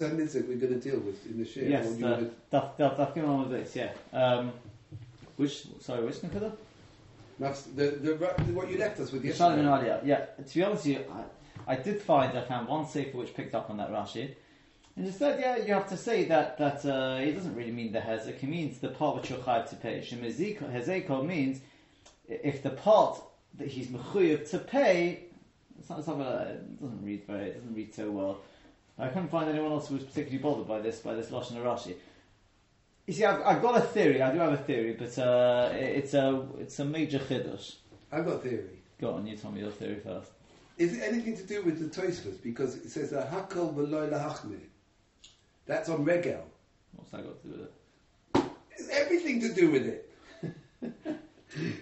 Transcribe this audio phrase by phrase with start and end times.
[0.00, 1.64] It we're going to deal with in the share?
[1.64, 3.90] Yes, the, daf, daf on with this, yeah.
[4.12, 4.52] Um,
[5.34, 6.20] which, sorry, which?
[7.40, 9.90] That's the, the, the, what you left us with Shalom yesterday.
[9.90, 10.06] and Aliyah.
[10.06, 11.04] Yeah, to be honest with you,
[11.66, 14.36] I, I did find, I found one sefer which picked up on that Rashi.
[14.94, 17.90] And just said, yeah, you have to say that, that uh, it doesn't really mean
[17.90, 20.00] the hezek, it means the part which you're chayav to pay.
[20.00, 21.58] Hezeko means
[22.28, 23.20] if the part
[23.56, 25.24] that he's mechuyev to pay,
[25.76, 28.38] it's not something that, it doesn't read very, it doesn't read so well.
[28.98, 31.94] I couldn't find anyone else who was particularly bothered by this, by this Lashon Rashi.
[33.06, 35.96] You see, I've, I've got a theory, I do have a theory, but uh, it-
[36.04, 37.76] it's, a, it's a major chiddush.
[38.10, 38.82] I've got a theory.
[39.00, 40.30] Go on, you tell me your theory first.
[40.76, 42.42] Is it anything to do with the Tosfos?
[42.42, 44.60] Because it says a hakol v'loy lahachmir.
[45.66, 46.44] That's on regel.
[46.94, 48.50] What's that got to do with it?
[48.76, 50.10] It's everything to do with it.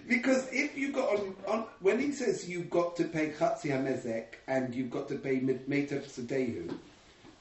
[0.07, 4.35] because if you got on, on when he says you've got to pay chatzi hamezek
[4.47, 6.75] and you've got to pay meitav sadehu,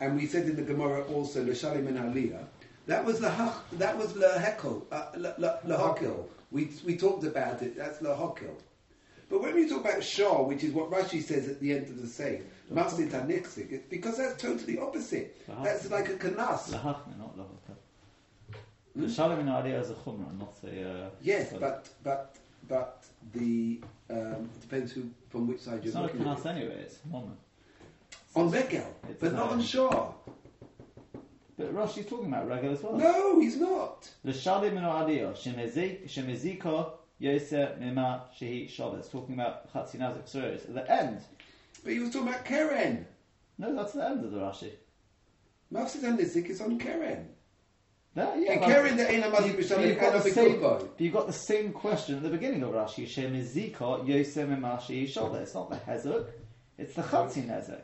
[0.01, 2.45] and we said in the Gemara also l'shalim and aliyah,
[2.87, 5.07] that was the that was lehekel, uh,
[5.67, 6.27] lehakel.
[6.51, 7.77] We we talked about it.
[7.77, 8.55] That's lehakel.
[9.29, 12.01] But when we talk about shah, which is what Rashi says at the end of
[12.01, 15.37] the saying, masid haniksik, it's because that's totally opposite.
[15.65, 16.73] That's like a kanas.
[16.73, 17.07] Not.
[18.95, 21.05] The Shalom in Aliyah is a chumrah, not a.
[21.07, 22.37] Uh, Yes, but but
[22.69, 26.47] but the um, it depends who from which side It's you're not a looking kanas
[26.47, 27.39] anyway, it's moment.
[28.37, 30.13] On Regel, It's but not on Shah.
[31.59, 32.97] But Rashi's talking about Regel as well.
[32.97, 34.11] No, he's not.
[34.25, 40.69] The Shalom in Aliyah, Shemeziko Yosef Mima Shehi Shabbos, talking about Chatzi Nazik.
[40.69, 41.23] At the end.
[41.83, 43.07] But he was talking about Keren.
[43.57, 44.73] No, that's the end of the Rashi.
[45.73, 47.29] Mafsid and Nizik is on Keren.
[48.15, 51.73] No, yeah, And Keren the Eina Mazik got and same- but you've got the same
[51.73, 53.07] question at the beginning of Rashi.
[53.07, 55.41] Shemeziko Yosef Mima Shehi Shabbos.
[55.41, 56.27] It's not the Hezuk,
[56.77, 57.81] it's the Chatzi Nezek.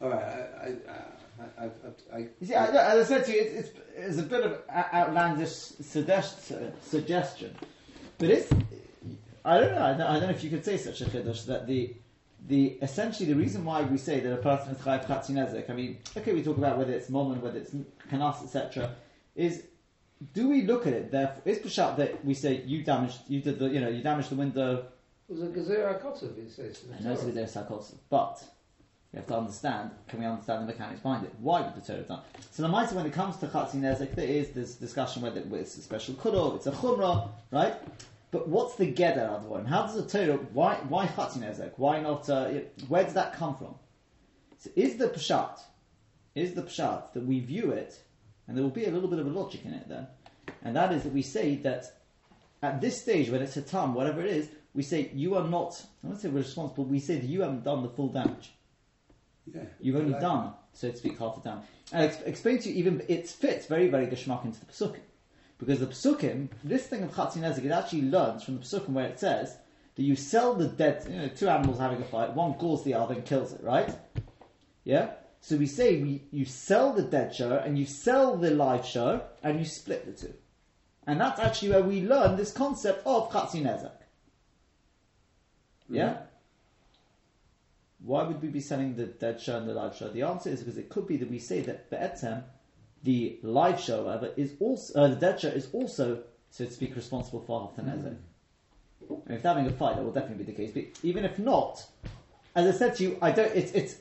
[0.00, 0.68] All right, I, I,
[1.40, 4.18] I, I, I, I, You see, I, as I said to you, it's, it's, it's
[4.18, 7.54] a bit of outlandish suggest, uh, suggestion,
[8.18, 8.50] but it's
[9.44, 9.82] I don't know.
[9.84, 11.94] I don't, I don't know if you could say such a chiddush that the
[12.46, 15.68] the essentially the reason why we say that a person is chayav chatzi nezek.
[15.68, 17.74] I mean, okay, we talk about whether it's moment, whether it's
[18.10, 18.94] kanas, etc.
[19.34, 19.64] Is
[20.32, 21.10] do we look at it?
[21.10, 24.30] Therefore, is pshat that we say you damaged, you did the, you know, you damaged
[24.30, 24.86] the window.
[25.28, 26.84] It was a Gezerah Kotov, it says.
[26.84, 27.22] in the I know it's
[27.56, 27.78] a Torah.
[27.80, 28.44] bit but
[29.14, 29.92] we have to understand.
[30.08, 31.32] Can we understand the mechanics behind it?
[31.38, 32.20] Why would the Torah have done?
[32.50, 35.76] So the mitzvah, when it comes to chatzin nezek, there is this discussion whether it's
[35.76, 37.74] a special kudov, it's a chumrah, right?
[38.32, 39.66] But what's the get out of one?
[39.66, 40.38] How does the Torah?
[40.52, 41.74] Why why chatzin nezek?
[41.76, 42.28] Why not?
[42.28, 42.48] Uh,
[42.88, 43.76] where does that come from?
[44.58, 45.60] So is the pshat?
[46.34, 48.02] Is the pshat that we view it,
[48.48, 50.08] and there will be a little bit of a logic in it then,
[50.64, 51.84] and that is that we say that
[52.62, 55.80] at this stage, when it's a tam, whatever it is, we say you are not.
[56.02, 56.84] I don't say we're responsible.
[56.84, 58.50] We say that you haven't done the full damage.
[59.52, 59.62] Yeah.
[59.80, 61.62] You've only Like- done, so to speak, half the time.
[61.92, 65.00] And I ex- explain to you, even it fits very, very geschmack into the psukim,
[65.58, 69.06] because the psukim, this thing of chatzin nezek, it actually learns from the psukim where
[69.06, 69.56] it says
[69.96, 72.94] that you sell the dead, you know, two animals having a fight, one galls the
[72.94, 73.94] other and kills it, right?
[74.84, 75.12] Yeah.
[75.40, 79.22] So we say we you sell the dead show and you sell the live show
[79.42, 80.34] and you split the two.
[81.06, 83.92] And that's actually where we learn this concept of chatzin nezek.
[85.88, 86.08] Yeah?
[86.08, 86.24] Mm-hmm.
[88.04, 90.08] Why would we be selling the dead show and the live show?
[90.08, 92.44] The answer is because it could be that we say that Be'etem,
[93.02, 96.94] the live show, however, is also, uh, the dead show is also, so to speak,
[96.96, 98.16] responsible for half the nezek.
[99.26, 100.72] And if they're having a fight, that will definitely be the case.
[100.72, 101.86] But even if not,
[102.54, 103.96] as I said to you, I don't, it's, it's,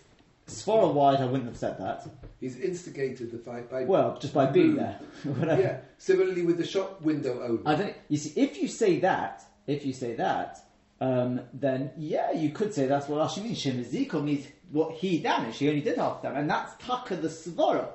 [0.48, 2.06] Svara wide, I wouldn't have said that.
[2.42, 3.86] He's instigated the fight by.
[3.86, 5.00] Well, just by being there.
[5.24, 5.62] Whatever.
[5.62, 5.78] yeah.
[5.98, 7.62] Similarly with the shop window owner.
[7.66, 7.96] I don't.
[8.10, 10.60] You see, if you say that, if you say that,
[11.02, 13.64] um, then yeah, you could say that's what Rashi means.
[13.64, 15.60] Shemaziko means what he damaged.
[15.60, 17.88] He only did half damage, and that's taka the svara.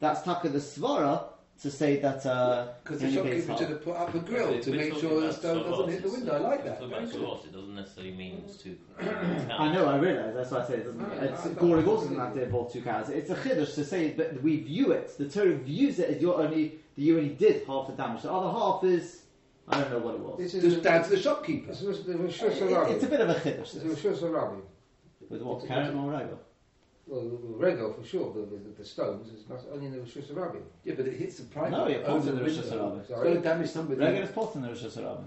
[0.00, 1.24] That's taka the svara
[1.62, 4.18] to say that Because uh, the he only pays shopkeeper should have put up a
[4.18, 6.32] grill If to make talking sure the about stone doesn't Shavuot, hit the window.
[6.34, 6.80] I like that.
[6.80, 10.34] we're talking it doesn't necessarily mean two I know, I realise.
[10.34, 11.02] That's why I say it doesn't.
[11.12, 13.08] I- It's, I- Gorig also doesn't have to involve two cows.
[13.08, 15.16] It's a chiddush to say that we view it.
[15.16, 18.22] The Torah views it as you only that you only did half the damage.
[18.22, 19.22] The other half is
[19.68, 20.38] I don't know what it was.
[20.38, 21.70] This is down to the shopkeeper.
[21.72, 22.90] It's Rosh- the Rosh It- Hashanah.
[22.90, 23.58] it's a bit of a chiddush.
[23.60, 24.04] It's this.
[24.04, 24.60] Rosh Hashanah.
[25.30, 25.64] With what?
[25.64, 26.38] It's- Keren or Rego?
[27.06, 30.16] Well, the Rego for sure, but the, the stones is not only in the Rosh
[30.16, 30.60] Hashanah.
[30.84, 32.62] Yeah, but it hits the private No, yeah, owner part of the Rosh window.
[32.62, 33.00] Hashanah.
[33.00, 34.00] It's going to damage somebody.
[34.00, 35.24] Rego is pot in the Rosh Hashanah.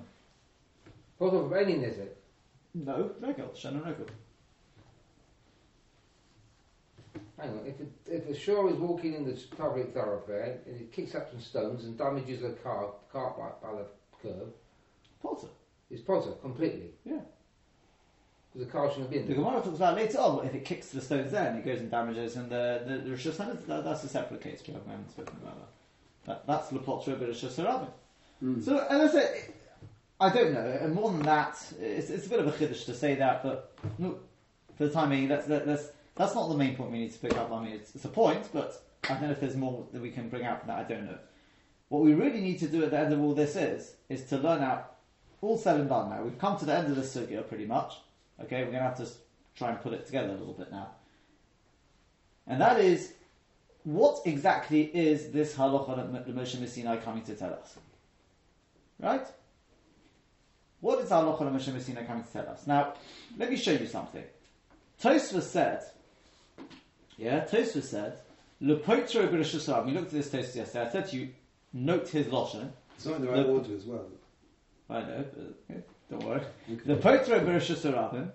[1.19, 2.09] Part of any nezek.
[2.75, 3.55] No, Rego.
[3.55, 4.07] Shannon Rego.
[7.39, 10.91] Hang on, if a, if a shore is walking in the public thoroughfare and it
[10.91, 13.85] kicks up some stones and damages a car, cart by, by the
[14.21, 14.53] curb,
[15.21, 15.47] Potter.
[15.89, 16.91] it's Potter completely.
[17.05, 17.19] Yeah.
[18.55, 19.35] There's a car shouldn't have been The.
[19.35, 21.91] Gemara talks about later on, if it kicks the stones there and it goes and
[21.91, 24.63] damages, and the the, the Rosh Hashanah, that, that's a separate case.
[24.67, 25.67] We haven't, spoken about that.
[26.25, 27.89] That that's Lepotra but Rosh Hashanah.
[28.43, 28.63] Mm.
[28.63, 29.41] So, as I say,
[30.19, 30.77] I don't know.
[30.81, 33.73] And more than that, it's, it's a bit of a chiddush to say that, but
[33.97, 34.19] no,
[34.77, 37.19] for the time being, that's, that, that's, that's not the main point we need to
[37.19, 37.51] pick up.
[37.51, 40.11] I mean, it's, it's a point, but I don't know if there's more that we
[40.11, 40.79] can bring out from that.
[40.79, 41.17] I don't know.
[41.89, 44.37] What we really need to do at the end of all this is, is to
[44.37, 44.95] learn out,
[45.41, 46.23] all said and done now.
[46.23, 47.93] We've come to the end of this sugya pretty much.
[48.41, 49.07] Okay, we're going to have to
[49.55, 50.89] try and put it together a little bit now.
[52.45, 53.13] And that is,
[53.83, 57.77] what exactly is this halacha that Moshe Messina coming to tell us?
[58.99, 59.25] Right?
[60.81, 62.67] What is halacha that Moshe Messina coming to tell us?
[62.67, 62.93] Now,
[63.37, 64.23] let me show you something.
[65.01, 65.83] Tosfos said,
[67.17, 68.19] yeah, Tosfos said,
[68.61, 69.85] b'rishusar.
[69.85, 70.85] We looked at this Tosfos yesterday.
[70.85, 71.29] I said to you,
[71.73, 72.69] note his lashon.
[72.95, 74.05] It's not in the right The- order as well.
[74.89, 75.25] I know,
[75.67, 76.41] but don't worry.
[76.85, 78.31] The potro b'rishusarabim,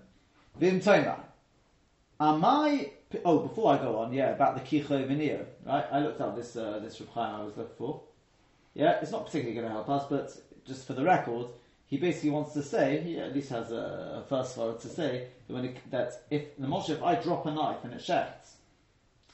[0.57, 1.25] vim tomar.
[2.21, 2.93] Am I?
[3.25, 5.85] Oh, before I go on, yeah, about the kicho vinio, right?
[5.91, 8.03] I looked up this uh, this Reb I was looking for.
[8.75, 11.47] Yeah, it's not particularly going to help us, but just for the record,
[11.87, 15.29] he basically wants to say, he at least has a, a first word to say
[15.47, 18.53] that when it, that if the Moshe, if I drop a knife and it shechts,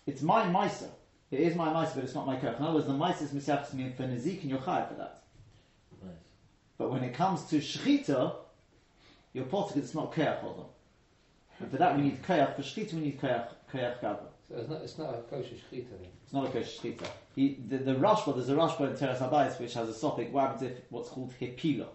[0.06, 0.88] it's my miser.
[1.30, 2.58] It is my miser, but it's not my koch.
[2.58, 5.22] In other words, the miser is misachs me for nezik and you're for that.
[6.02, 6.12] Nice.
[6.78, 8.34] But when it comes to shechita,
[9.34, 10.66] you're potter because it's not koyach hodom.
[11.60, 12.56] And for that we need koyach.
[12.56, 14.28] For shechita we need koyach koyach gaba.
[14.48, 16.10] So it's not, it's not a kosher shechita then.
[16.24, 17.06] It's not a koyach shechita.
[17.34, 20.48] He, the, the Rashba, there's a Rashba in Toras HaBayis which has a suffix, what
[20.48, 21.88] happens if what's called hipila.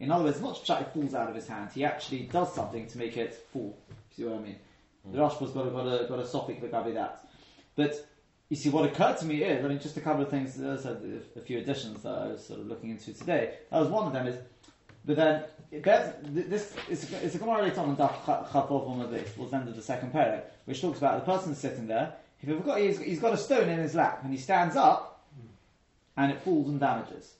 [0.00, 2.86] In other words, not just it falls out of his hand, he actually does something
[2.88, 3.78] to make it fall.
[3.88, 4.56] You see what I mean?
[5.04, 5.24] The hmm.
[5.24, 7.26] Rashba's got a, got a, got a suffix for that.
[7.76, 8.06] But
[8.48, 10.80] you see, what occurred to me is, I mean, just a couple of things, uh,
[10.80, 11.00] so
[11.36, 13.54] a few additions that I was sort of looking into today.
[13.70, 14.36] That was one of them is,
[15.04, 19.56] but then, this is it's a Gemara later on in Daf the base, towards the
[19.56, 22.80] end of the second paragraph, which talks about the person sitting there, if you've got,
[22.80, 25.24] he's, he's got a stone in his lap, and he stands up,
[26.16, 27.34] and it falls and damages.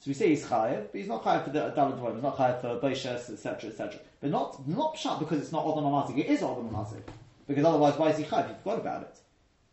[0.00, 2.36] So we say he's chayiv, but he's not chayiv for the dalad dvarim, he's not
[2.36, 4.00] chayiv for boishes, etc., etc.
[4.20, 6.18] But not not shut because it's not odom.
[6.18, 7.02] It is odom
[7.46, 8.48] because otherwise, why is he chayiv?
[8.48, 9.20] You forgot about it,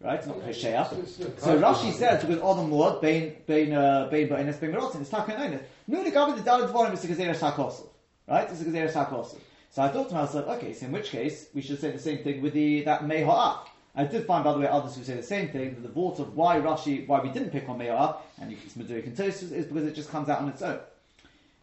[0.01, 0.17] right?
[0.19, 0.37] It's not.
[0.37, 5.01] It's- it's So Rashi says because odom word bein bein uh, bein ba'ines bein merotzin.
[5.01, 5.61] It's taken onis.
[5.87, 7.87] No, the gabi the dalad dvarim is a gezeres hakosov,
[8.27, 8.49] right?
[8.49, 9.39] It's a gezeres hakosov.
[9.71, 12.19] So I thought to myself, okay, so in which case we should say the same
[12.19, 13.59] thing with the that meho'ah.
[13.97, 16.19] I did find, by the way, others who say the same thing, that the thought
[16.19, 19.53] of why Rashi, why we didn't pick on meho'ah, and you- it's Meduik and Tosfos,
[19.53, 20.79] is because it just comes out on its own.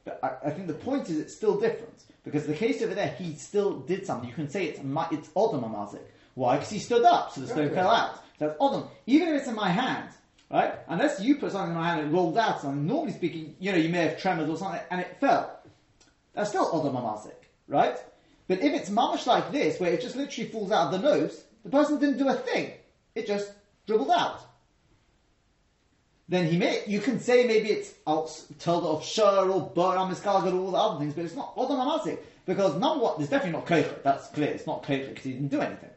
[0.04, 2.04] But I, I think the point is it's still different.
[2.24, 4.28] Because the case over there, he still did something.
[4.28, 5.98] You can say it's, it's Odom Amazik.
[6.34, 6.56] Why?
[6.56, 7.74] Because he stood up, so the stone Okay.
[7.74, 8.16] fell out.
[8.38, 8.88] So that's Odom.
[9.06, 10.08] Even if it's in my hand,
[10.50, 10.74] right?
[10.88, 13.72] Unless you put something in my hand and it rolled out, so normally speaking, you
[13.72, 15.60] know, you may have tremors or something, and it fell.
[16.32, 17.34] That's still Odom Amazik,
[17.68, 17.96] right?
[18.48, 21.44] But if it's mamash like this, where it just literally falls out of the nose,
[21.62, 22.72] the person didn't do a thing.
[23.14, 23.52] It just
[23.86, 24.40] dribbled out
[26.32, 30.60] then he may, you can say maybe it's told of Shur or Bur Amiskalgar or
[30.60, 32.18] all the other things, but it's not Odom Amazik.
[32.46, 35.48] Because number one, there's definitely not Kocher, that's clear, it's not Kocher because he didn't
[35.48, 35.90] do anything.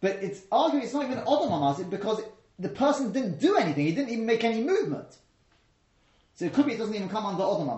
[0.00, 2.22] But it's arguing it's not even Odom Amazik because
[2.58, 5.16] the person didn't do anything, he didn't even make any movement.
[6.34, 7.68] So it could be it doesn't even come under Odom.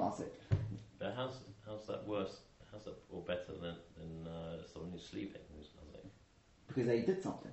[0.99, 1.35] But how's
[1.67, 2.39] how's that worse?
[2.71, 5.41] How's that or better than than uh, someone who's sleeping?
[5.57, 6.09] Who's nothing?
[6.69, 7.51] Because he did something.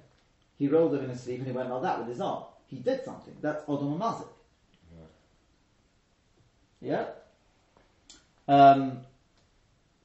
[0.57, 2.43] He rolled over in his sleep and he went like that with his arm.
[2.67, 3.35] He did something.
[3.41, 4.27] That's Odom Amazik.
[6.81, 7.05] Yeah.
[8.47, 9.01] Um,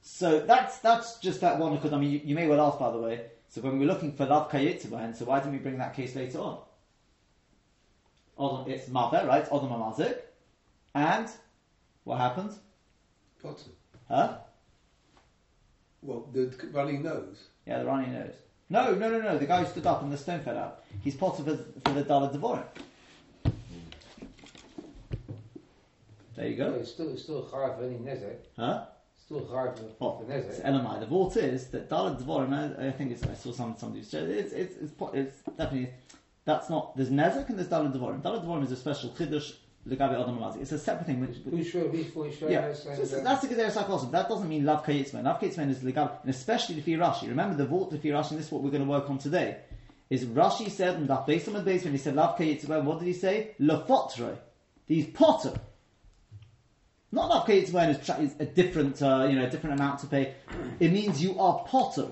[0.01, 1.75] so that's that's just that one.
[1.75, 3.21] Because I mean, you, you may well ask, by the way.
[3.55, 6.39] So when we're looking for love kayitzibahen, so why didn't we bring that case later
[6.39, 6.57] on?
[8.37, 9.49] Odom, it's maver, right?
[9.49, 10.17] Odom amazik,
[10.93, 11.29] and
[12.03, 12.51] what happened?
[13.41, 13.69] Potter.
[14.09, 14.39] Huh?
[16.01, 17.45] Well, the running nose.
[17.65, 18.33] Yeah, the running nose.
[18.69, 19.37] No, no, no, no.
[19.37, 20.83] The guy who stood up and the stone fell out.
[21.01, 22.65] He's potter for, for the Dalad Devorim.
[26.35, 26.73] There you So go.
[26.73, 28.35] It's still, it's still chayav for any nezek.
[28.57, 28.87] Huh?
[29.23, 30.59] Still for, Oh, for it's.
[30.59, 30.99] LMI.
[30.99, 32.53] The vault is that Dalad Devorim.
[32.53, 35.89] I, I think it's, I saw some somebody say it's it's it's, it's definitely
[36.45, 36.95] that's not.
[36.95, 38.21] There's Nezek and there's Dalad Devorim.
[38.21, 39.53] Dalad Devorim is a special chiddush
[39.87, 40.59] legabe Adam Amazi.
[40.61, 41.21] It's a separate thing.
[41.21, 42.51] Which, Who's sure, who's for sure?
[42.51, 44.11] yeah, so, so that's the Gezerah Sarkosim.
[44.11, 45.23] That doesn't mean love kayitzman.
[45.23, 47.27] Love kayitzman is legabe, and especially the Rashi.
[47.27, 49.57] Remember the vault the Rashi, and this is what we're going to work on today.
[50.09, 52.99] Is Rashi said in that base on the base when he said love kayitzman, what
[52.99, 53.55] did he say?
[53.59, 54.37] Lefotre.
[54.85, 55.53] These potter.
[57.15, 60.07] Not love kayitzman is, tra- is a different, uh, you know, a different amount to
[60.07, 60.33] pay.
[60.81, 62.07] It means you are potter.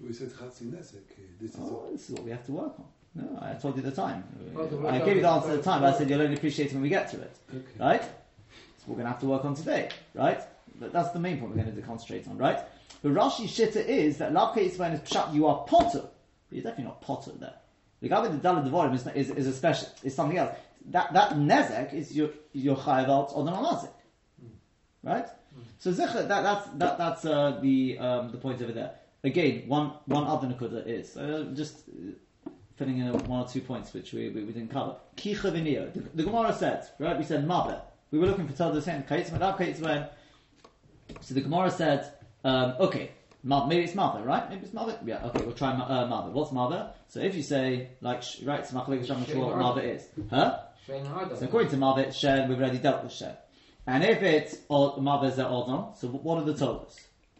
[0.00, 1.04] We said Chatzi Nesek.
[1.38, 2.86] This is Oh, this is what we have to work on.
[3.14, 4.24] No, I told you the time.
[4.54, 6.68] Well, I gave you the answer at the time, but I said you'll only appreciate
[6.68, 7.36] it when we get to it.
[7.54, 7.64] okay.
[7.78, 8.02] Right?
[8.02, 10.40] So we're going to have to work on today, right?
[10.80, 12.60] But that's the main point we're going to concentrate on, right?
[13.02, 16.04] But Rashi's shitta is that Lav Yitzvain is pshat, you are potter.
[16.48, 17.54] But you're definitely not potter there.
[18.00, 20.56] The guy with the Dalad Devorim is, is, is a special, is something else.
[20.90, 23.92] That, that nezek is your, your chayav out on the namazik.
[25.02, 25.26] Right?
[25.78, 28.92] So zichar, that, that's, that, that's uh, the, um, the point over there.
[29.24, 33.92] Again, one, one other nakuda is, uh, just uh, filling in one or two points
[33.92, 34.96] which we, we, we didn't cover.
[35.16, 35.92] Kicha v'niyah.
[35.92, 37.80] The, the Gemara said, right, we said mother.
[38.10, 40.08] We were looking for Todd the same, Kayitzman, Rav Kayitzman.
[41.20, 42.12] So the Gemara said,
[42.44, 43.10] um, okay,
[43.42, 44.48] maybe it's mother, right?
[44.48, 44.98] Maybe it's mother.
[45.04, 46.30] Yeah, okay, we'll try uh, mother.
[46.30, 46.92] What's mother?
[47.08, 49.58] So if you say, like, right, it's Machlek Sham Shem what Adam.
[49.60, 50.06] mother is.
[50.30, 50.58] Huh?
[50.86, 53.34] So according to it's Shen, we've already dealt with Shen.
[53.88, 56.96] And if it's o- mother's so what are the Toldas?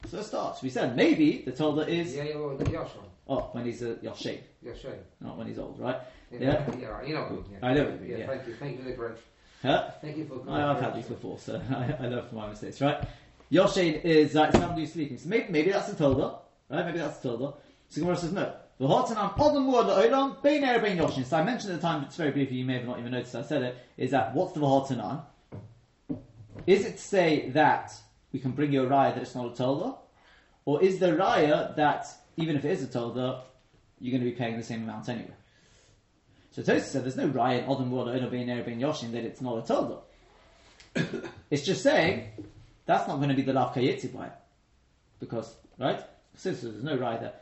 [0.08, 0.62] So it starts.
[0.62, 3.04] We said maybe the Tolda is, Yeah, yeah, well, Yashon.
[3.28, 4.92] oh, when he's a Yoshev, Yeah, Shane.
[5.20, 6.00] not when he's old, right?
[6.30, 6.76] Yeah, Yeah.
[6.78, 7.44] yeah, you know what I mean.
[7.52, 7.58] Yeah.
[7.62, 8.26] I know what you mean, Yeah, yeah.
[8.26, 8.54] thank you.
[8.54, 9.24] Thank you for the correction.
[9.62, 9.90] Huh?
[10.00, 12.80] Thank you for I, I've had these before, so I, I learn from my mistakes,
[12.80, 13.02] right?
[13.50, 15.18] Yoshin is like somebody who's sleeping.
[15.18, 16.38] So maybe, maybe that's a Tolda,
[16.68, 16.84] right?
[16.86, 17.54] Maybe that's a Tolda.
[17.88, 18.54] So Gemara says no.
[18.78, 21.24] The Hotanam Odom Word Olam Bein Ere Bein Yoshin.
[21.24, 23.34] So I mentioned at the time, it's very briefly, you may have not even noticed
[23.34, 25.22] I said it, is that what's the Hotanan?
[26.66, 27.92] Is it to say that
[28.32, 29.96] we can bring you a raya that it's not a Tolda?
[30.66, 32.06] Or is the raya that
[32.36, 33.40] even if it is a Tolda,
[33.98, 35.34] you're going to be paying the same amount anyway?
[36.50, 39.24] So Tosa said there's no raya in Odom Word Olam Bein Ere Bein Yoshin that
[39.24, 40.00] it's not a Tolda.
[41.50, 42.28] It's just saying
[42.84, 44.30] that's not going to be the lav kayetzi by
[45.20, 46.00] because right.
[46.34, 47.32] So, so there's no raya there.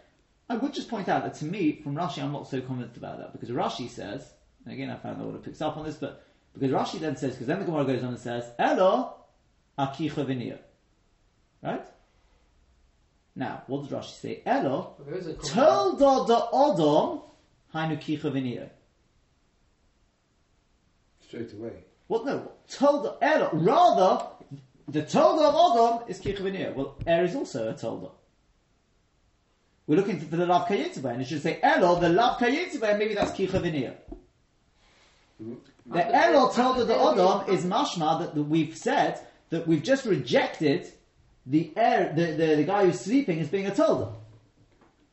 [0.49, 3.19] I would just point out that to me, from Rashi, I'm not so convinced about
[3.19, 4.27] that because Rashi says,
[4.65, 7.33] and again, I found no one picks up on this, but because Rashi then says,
[7.33, 9.15] because then the Gemara goes on and says, "Elo
[9.79, 10.59] akicha v'niyah,"
[11.63, 11.87] right?
[13.35, 14.43] Now, what does Rashi say?
[14.47, 15.99] Elo There is a comment.
[15.99, 17.23] tolda da odom
[17.75, 18.69] hainu kicha v'niyah.
[21.21, 21.85] Straight away.
[22.07, 22.53] What no?
[22.69, 23.51] Tolda Elo.
[23.55, 24.27] Rather,
[24.89, 26.75] the Tolda of Odom is Kichavinir.
[26.75, 28.11] Well, Er is also a Tolda.
[29.87, 32.99] We're looking for the Lav Kayitzba, and it should say Elo, the Lav Kayitzba, and
[32.99, 33.95] maybe that's Kichavinir.
[35.87, 40.91] The Elo Tolda the Odom is mashma that, we've said that we've just rejected
[41.45, 44.15] the air, the, the, the guy who's sleeping as being a Tolda.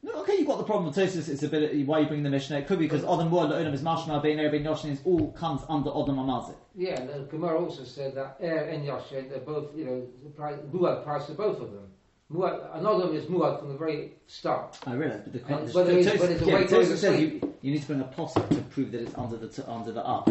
[0.04, 2.30] No, okay, you've got the problem with Tosis, its a ability, why you bring the
[2.30, 2.60] Mishnah.
[2.60, 5.32] It could be because Odom Word, Odom is mashma, Bein Er, Bein Yoshin, is all
[5.34, 6.56] comes under Odom Amazik.
[6.76, 10.30] Yeah, and the Gemara also said that Er and Yashin, they're both, you know, the
[10.30, 11.88] price, Muad price for both of them.
[12.32, 14.78] Muad, another is Muad from the very start.
[14.88, 16.78] Oh, I realise, but the, And the, whether it's- Tosis- whether it's yeah, weight Tosis
[16.78, 17.44] or it's a says sleep.
[17.44, 19.92] you, you need to bring a posset to prove that it's under the t- under
[19.92, 20.30] the up.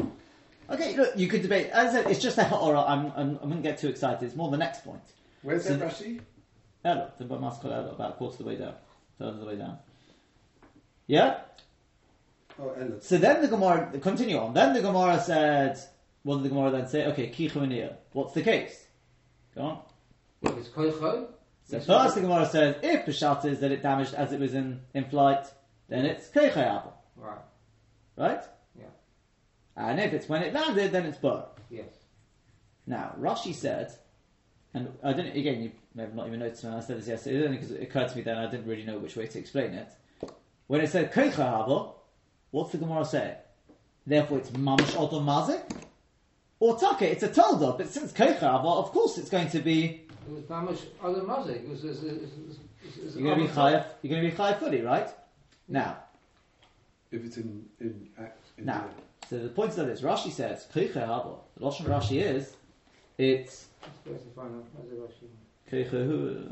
[0.71, 1.67] Okay, look, you could debate.
[1.71, 2.81] As I said, it's just a ha'ora.
[2.83, 4.23] I'm, I'm, I wouldn't get too excited.
[4.25, 5.03] It's more the next point.
[5.43, 6.21] Where's So- that Rashi?
[6.85, 8.75] Ella, the Bamas called Ella, about a quarter of the way down,
[9.19, 9.79] third of the way down.
[11.07, 11.41] Yeah.
[12.59, 13.01] Oh, Ella.
[13.03, 14.55] So then the Gemara continue on.
[14.55, 15.79] Then the Gemara said,
[16.23, 17.05] what did the Gemara then say?
[17.09, 17.97] Okay, kichuania.
[18.13, 18.87] What's the case?
[19.55, 19.79] Go on.
[20.43, 21.27] If it's Koicho,
[21.71, 24.81] So first the Gemara says, if Peshat is that it damaged as it was in,
[24.95, 25.47] in flight,
[25.89, 26.93] then it's keichayabel.
[27.17, 27.39] Right,
[28.17, 28.43] Right?
[28.79, 28.87] Yeah.
[29.77, 31.45] And if it's when it landed, then it's bur.
[31.71, 31.87] yes.
[32.87, 33.93] Now, Rashi said,
[34.75, 37.45] and I didn't, again, you may have not even noticed when I said this yesterday,
[37.45, 39.75] only because it occurred to me then I didn't really know which way to explain
[39.75, 39.89] it.
[40.67, 41.91] When it said Keicha Hava,
[42.51, 43.37] what's the Gemara say?
[44.07, 45.63] Therefore it's Mamish Odom Mazik?
[46.59, 50.03] Or Take, it's a Tolda, but since Keicha Hava, of course it's going to be,
[50.29, 51.65] It was Mamish other Mazik.
[51.65, 52.57] It was, it was, it was, it was,
[52.99, 55.09] it was you're going to be Chayav, you're going to be Chayav fully, right?
[55.69, 55.99] Now,
[57.11, 58.09] If it's in in.
[58.19, 58.23] Uh,
[58.59, 58.85] in now,
[59.29, 62.57] so the point of this, Rashi says, Keicha Hava, the Lashon Rashi is,
[63.17, 63.67] it's
[64.07, 64.65] Let's find out.
[64.77, 65.29] How's it Rashi?
[65.71, 66.45] Hu,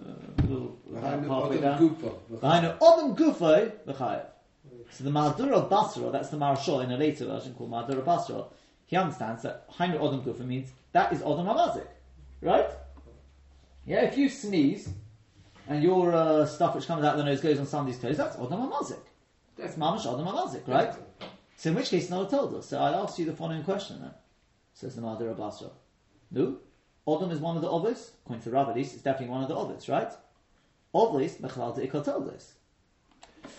[0.94, 1.96] uh, Behind the halfway bottom down.
[1.96, 2.40] Gufa.
[2.40, 4.26] Behind an Odom Gufay, V'chayev.
[4.90, 8.44] So the Mahadura Basra, that's the Marashal in a later version called Mahadura Basra,
[8.86, 11.86] he understands that behind the Odom Gufa means that is Odom Amazik.
[12.40, 12.70] Right?
[13.88, 14.90] Yeah, if you sneeze
[15.66, 18.36] and your uh, stuff which comes out of the nose goes on somebody's toes, that's
[18.36, 19.00] Odom Amazik.
[19.56, 20.94] That's Mamash Odom Amazik, right?
[21.56, 22.62] So in which case, not a Tolda.
[22.62, 24.10] So I'd ask you the following question then.
[24.74, 25.70] Says the Mahadura Basra.
[26.30, 26.58] No?
[27.06, 28.10] Odom is one of the others.
[28.26, 30.12] According to Rav, at least, it's definitely one of the others, right?
[30.92, 32.50] Obvious, Mechalal to Ikot Toldas.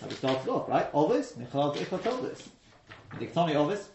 [0.00, 0.86] How we started off, right?
[0.94, 2.48] Obvious, Mechalal to Ikot Toldas.
[3.14, 3.88] Diktoni Obvious,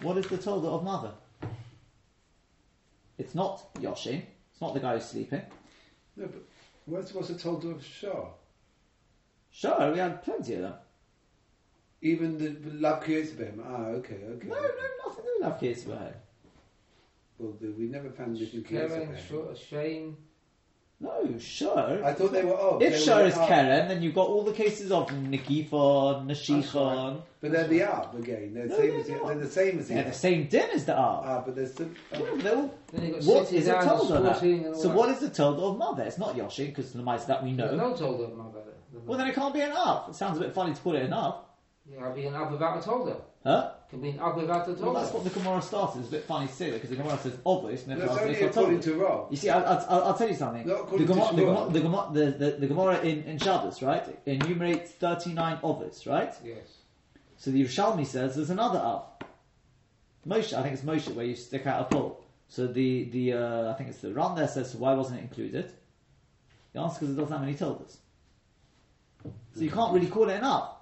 [0.00, 1.12] what is the Tolda of mother?
[3.18, 4.22] It's not Yoshin.
[4.58, 5.42] It's not the guy who's sleeping.
[6.18, 6.42] No, but
[6.86, 8.26] what's what's it told of Shah?
[9.50, 10.74] Sure, we had plenty of them.
[12.02, 13.62] Even the love Lab creates him.
[13.64, 14.48] Ah, okay, okay.
[14.48, 16.16] No, no, nothing to love kids about it.
[17.38, 20.16] Well, the, we never found anything Kevin, creates Sh- Shane,
[21.00, 22.04] No, sure.
[22.04, 22.82] I thought they were odd.
[22.82, 23.46] if They Shur is Av.
[23.46, 27.22] Keren, then you've got all the cases of Nikifon, Nashichon.
[27.40, 28.52] But they're the Av again.
[28.52, 30.68] They're, No, same they're as the, they're the same as the They're the same din
[30.74, 31.24] as the Av.
[31.24, 31.88] Ah, but there's still.
[32.12, 32.26] Yeah, Oh.
[32.34, 34.38] but they're all- Then you've got What a down told of that?
[34.40, 34.96] So that.
[34.96, 36.02] what is the told of mother?
[36.02, 37.68] It's not Yoshin because the mice that we know.
[37.68, 38.60] There's no told of mother.
[39.06, 40.08] Well, then it can't be an Av.
[40.08, 41.44] It sounds a bit funny to call it an Av.
[41.88, 43.16] Yeah, I'll be an up without a tolder.
[43.44, 43.70] Huh?
[43.90, 46.00] Can be an up without a Well, that's what the Gemara started.
[46.00, 47.86] It's a bit funny to say that because the Gemara says obvious.
[47.86, 49.28] And That's it's only according to Rav.
[49.30, 50.66] You see, I, I, I'll, I'll tell you something.
[50.66, 54.04] The according Gemara, the, Gemara, the, Gemara, the, the, the Gemara in, in Shabbos, right?
[54.26, 56.34] Enumerates 39 others, right?
[56.44, 56.58] Yes.
[57.38, 59.04] So the Yerushalmi says there's another Av.
[60.26, 62.22] Moshe, I think it's Moshe where you stick out a pole.
[62.48, 65.22] So the, the uh, I think it's the Ram there says, so why wasn't it
[65.22, 65.72] included?
[66.74, 67.98] The answer is because it doesn't have any tildes.
[69.54, 70.77] So you can't really call it an Av.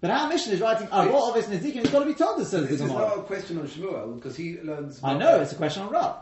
[0.00, 2.14] But our mission is writing a lot of this in Ezekiel, it's got to be
[2.14, 3.08] told us, says the This is Gemara.
[3.08, 5.00] not a question on Shmuel because he learns.
[5.02, 6.16] I know, it's a question on Rav.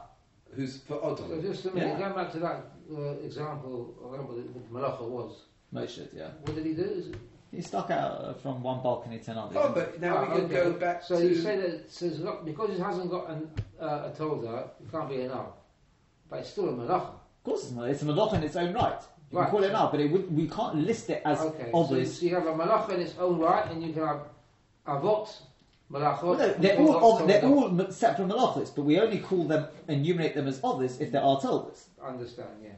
[0.54, 1.42] Who's for So Odom.
[1.42, 1.98] just a minute, Yeah.
[1.98, 2.64] going back to that
[2.96, 5.42] uh, example, I don't what the, the Malacha was.
[5.74, 6.28] Moshe, yeah.
[6.42, 6.84] What did he do?
[6.84, 7.16] Is it-
[7.50, 9.58] He stuck out uh, from one balcony to another.
[9.60, 10.54] Oh, but now Ah, we can okay.
[10.54, 11.28] go back So to.
[11.28, 14.90] you say that it says look, because it hasn't got an, uh, a tolder, it
[14.90, 15.66] can't be an up.
[16.30, 17.10] But it's still a Malacha.
[17.10, 17.88] Of course it's not.
[17.90, 19.00] It's a malach in its own right.
[19.32, 19.44] You Right.
[19.44, 21.70] can call it now, but it would, we can't list it as Okay.
[21.74, 22.20] Obvious.
[22.20, 24.20] so you have a Malacha in its own right, and you can have
[24.86, 25.28] Avot,
[25.92, 26.22] Malachot.
[26.22, 30.34] Well, no, they're all, ob- they're all separate malachos, but we only call them, enumerate
[30.34, 31.88] them as obvious if they are tildes.
[32.04, 32.70] Understand, yeah.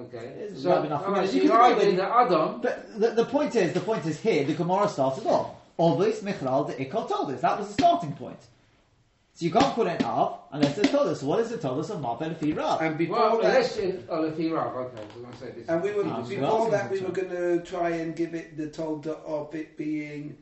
[0.00, 0.48] Okay.
[0.54, 1.06] So, enough.
[1.08, 3.80] right, You so can you're debate arguing that Adam, But the, the point is, the
[3.80, 5.50] point is here, the Gemara started off.
[5.78, 7.40] Obvious Michal de Ikot tildes.
[7.40, 8.38] That was the starting point.
[9.36, 11.20] So you can't put it in Av unless it's tildes.
[11.20, 12.80] So what is the tildes of Mav and Rav?
[12.80, 15.50] and before well, that, unless you, oh, if Rav, okay, I was going to say
[15.50, 15.68] this.
[15.68, 18.56] and we were Ah, before well, that we were going to try and give it
[18.56, 20.36] the told of it being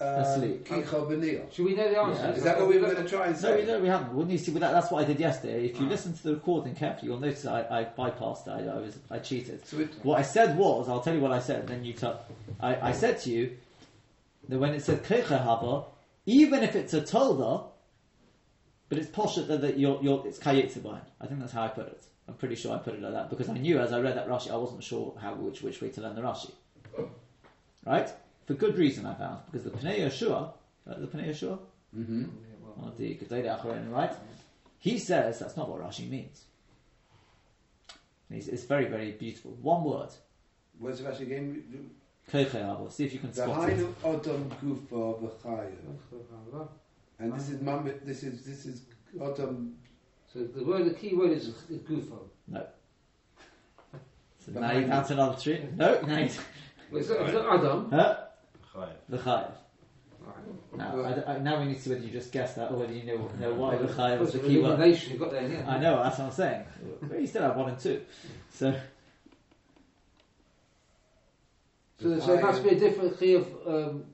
[0.00, 0.64] uh, Asleep.
[0.64, 1.52] Kicho Benil.
[1.52, 2.22] Should we know the answer?
[2.22, 2.30] Yeah.
[2.34, 3.60] Is that what we were going to try and No, say?
[3.62, 4.12] we, no, we haven't.
[4.14, 4.52] Wouldn't you see?
[4.52, 5.66] But that, that's what I did yesterday.
[5.66, 8.50] If you listen to the recording carefully, you'll notice I, I bypassed it.
[8.68, 9.66] I, I was I cheated.
[9.66, 11.66] So it, What I said was, I'll tell you what I said.
[11.66, 12.20] Then you tell.
[12.60, 13.56] I, I said to you
[14.48, 15.86] that when it said Kecha Haba,
[16.26, 17.64] even if it's a Tolda,
[18.88, 21.00] but it's posh that, that you're, you're, it's Kayetzibain.
[21.20, 22.02] I think that's how I put it.
[22.26, 24.28] I'm pretty sure I put it like that because I knew as I read that
[24.28, 26.52] Rashi, I wasn't sure how which which way to learn the Rashi.
[27.86, 28.10] Right?
[28.46, 30.52] For good reason, I found because the Pnei Yehoshua,
[30.86, 31.58] uh, the Pnei Yehoshua,
[31.96, 32.24] mm-hmm.
[32.76, 34.12] one of the Gedolei Acharonim, right?
[34.78, 36.44] He says that's not what Rashi means.
[38.30, 39.52] It's, it's very, very beautiful.
[39.62, 40.10] One word.
[40.78, 41.90] What's the Rashi again?
[42.30, 42.92] Keichei Haba.
[42.92, 43.86] See if you can The spot it.
[47.20, 47.32] Hainu Odom Gufa V'Chayu.
[47.32, 47.90] And this is Mum.
[48.04, 48.82] This is this is
[49.18, 49.72] Odom.
[50.32, 52.18] So the word, the key word is, is Gufo.
[52.46, 52.66] No.
[54.44, 54.92] So The now you've Hainu.
[54.92, 55.60] answered another three.
[55.76, 56.30] No, now you
[56.90, 57.90] Well, is that, is that Adam?
[57.90, 58.16] huh?
[58.74, 58.92] Chayev.
[59.08, 59.52] The Chayev.
[60.20, 60.76] Right.
[60.76, 62.92] Now, I, I, now we need to see whether you just guessed that or whether
[62.92, 64.66] you know, know why the Chayev was the the key word.
[64.78, 65.64] elimination you got there, yeah.
[65.68, 66.64] I know, that's what I'm saying.
[67.02, 68.02] But you still have one and two.
[68.52, 68.74] So,
[72.00, 73.46] So, so it must be a different key of.
[73.66, 74.04] Um,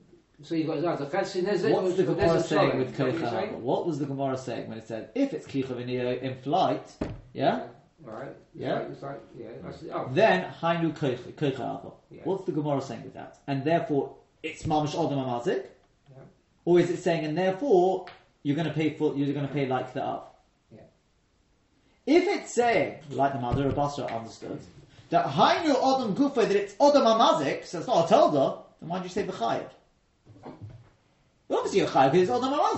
[0.43, 3.49] so you've got Nezek or what's the Gemara saying with that what Keichei you're saying?
[3.53, 3.59] Haba?
[3.59, 6.91] What was the Gemara saying when it said, if it's Kicha in flight,
[7.33, 7.67] yeah?
[8.03, 8.27] Right.
[8.53, 8.73] It's Yeah.
[8.73, 10.09] Like, like, yeah, the, oh.
[10.11, 12.21] Then Hainu Keichei Yeah.
[12.25, 13.39] What's the Gemara saying with that?
[13.47, 15.65] And therefore, it's Mamash Odom Amazik?
[16.09, 16.17] Yeah.
[16.65, 18.07] Or is it saying, and therefore,
[18.43, 20.43] you're going to pay for, you're going to pay like the up?
[20.71, 20.81] Yeah.
[22.05, 24.59] If it's saying, like the Mother of Basra understood,
[25.09, 28.97] that Hainu Odom Gufa, that it's Odom Amazik, so it's not a Telda, then why
[28.97, 29.69] did you say B'chayev?
[31.49, 32.29] Obviously you're Chayev because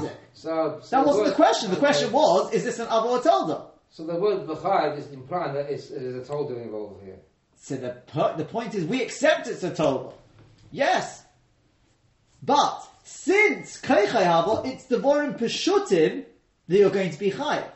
[0.04, 0.12] it's.
[0.34, 1.70] So, so That wasn't word- the question.
[1.70, 1.86] The okay.
[1.86, 3.72] question was, is this an Avo or?
[3.90, 7.18] So the word B'chayev is implying that it's, there's a tolder involved here.
[7.60, 7.96] So the,
[8.38, 10.12] the point is, we accept it's a Torah.
[10.72, 11.24] Yes.
[12.44, 16.26] But, since Haba, it's the Vorim Peshutim
[16.68, 17.72] that you're going to be Chayav.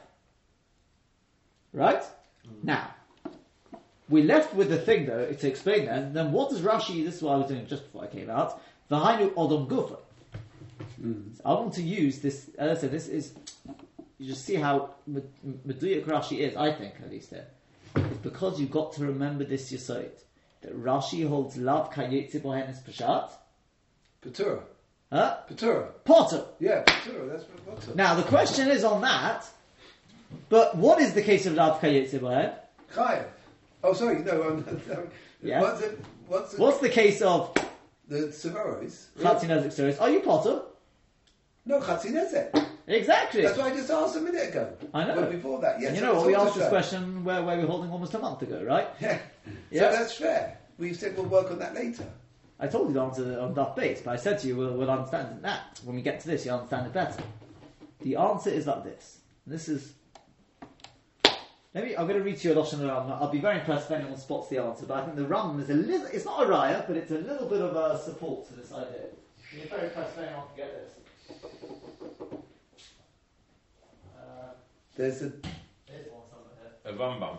[1.73, 2.01] Right?
[2.01, 2.67] Mm-hmm.
[2.67, 2.93] Now,
[4.09, 7.21] we left with the thing though, to explain that, then what does Rashi, this is
[7.21, 9.97] what I was doing just before I came out, V'hainu Odom Gufa.
[11.01, 13.33] So I want to use this, as I said, this is,
[14.19, 15.29] you just see how Med-
[15.65, 17.47] Meduyak Rashi is, I think, at least there.
[17.95, 20.11] It's because you've got to remember this Yesod.
[20.61, 23.29] That Rashi holds Lav Kayetzi Bohenes Peshat.
[24.23, 24.61] Petura.
[25.11, 25.37] Huh?
[25.49, 25.87] Petura.
[26.05, 26.43] Potter.
[26.59, 27.29] Yeah, Petura.
[27.31, 27.95] That's what Petura.
[27.95, 29.43] Now the question is on that,
[30.49, 32.53] but what is the case of Lav Kayetzi Bohen?
[32.93, 33.25] Chayev.
[33.83, 34.19] Oh, sorry.
[34.19, 34.43] No.
[34.49, 34.65] Um,
[35.41, 35.61] Yeah.
[35.61, 35.99] What's it?
[36.27, 36.59] What's it?
[36.59, 37.51] What's the case of
[38.11, 39.05] The Severos.
[39.17, 40.01] Chatzi Nezek?
[40.01, 40.63] Are you Potter?
[41.65, 42.67] No, Chatzinezek.
[42.85, 43.43] Exactly.
[43.43, 44.73] That's what I just asked a minute ago.
[44.93, 45.15] I know.
[45.15, 45.89] But before that, yes.
[45.89, 46.21] and you know?
[46.25, 48.89] We asked this question where, where we were holding almost a month ago, right?
[48.99, 49.17] Yeah.
[49.71, 49.91] Yeah.
[49.91, 50.57] So that's fair.
[50.77, 52.05] We said we'll work on that later.
[52.59, 54.91] I told you the answer on that base, but I said to you, we'll, we'll
[54.91, 55.79] understand that.
[55.85, 57.23] When we get to this, you'll understand it better.
[58.01, 59.19] The answer is like this.
[59.47, 59.93] This is
[61.73, 61.95] Let me.
[61.95, 63.11] I'm going to read to you a Lashon Ram.
[63.13, 64.85] I'll be very impressed if anyone spots the answer.
[64.85, 66.07] But I think the Ram is a little.
[66.07, 69.05] It's not a raya, but it's a little bit of a support to this idea.
[69.53, 70.91] I'll be very impressed if anyone can get this.
[74.17, 74.21] Uh,
[74.97, 75.29] There's a
[75.87, 76.91] there's one somewhere here.
[76.91, 77.37] A Rambam.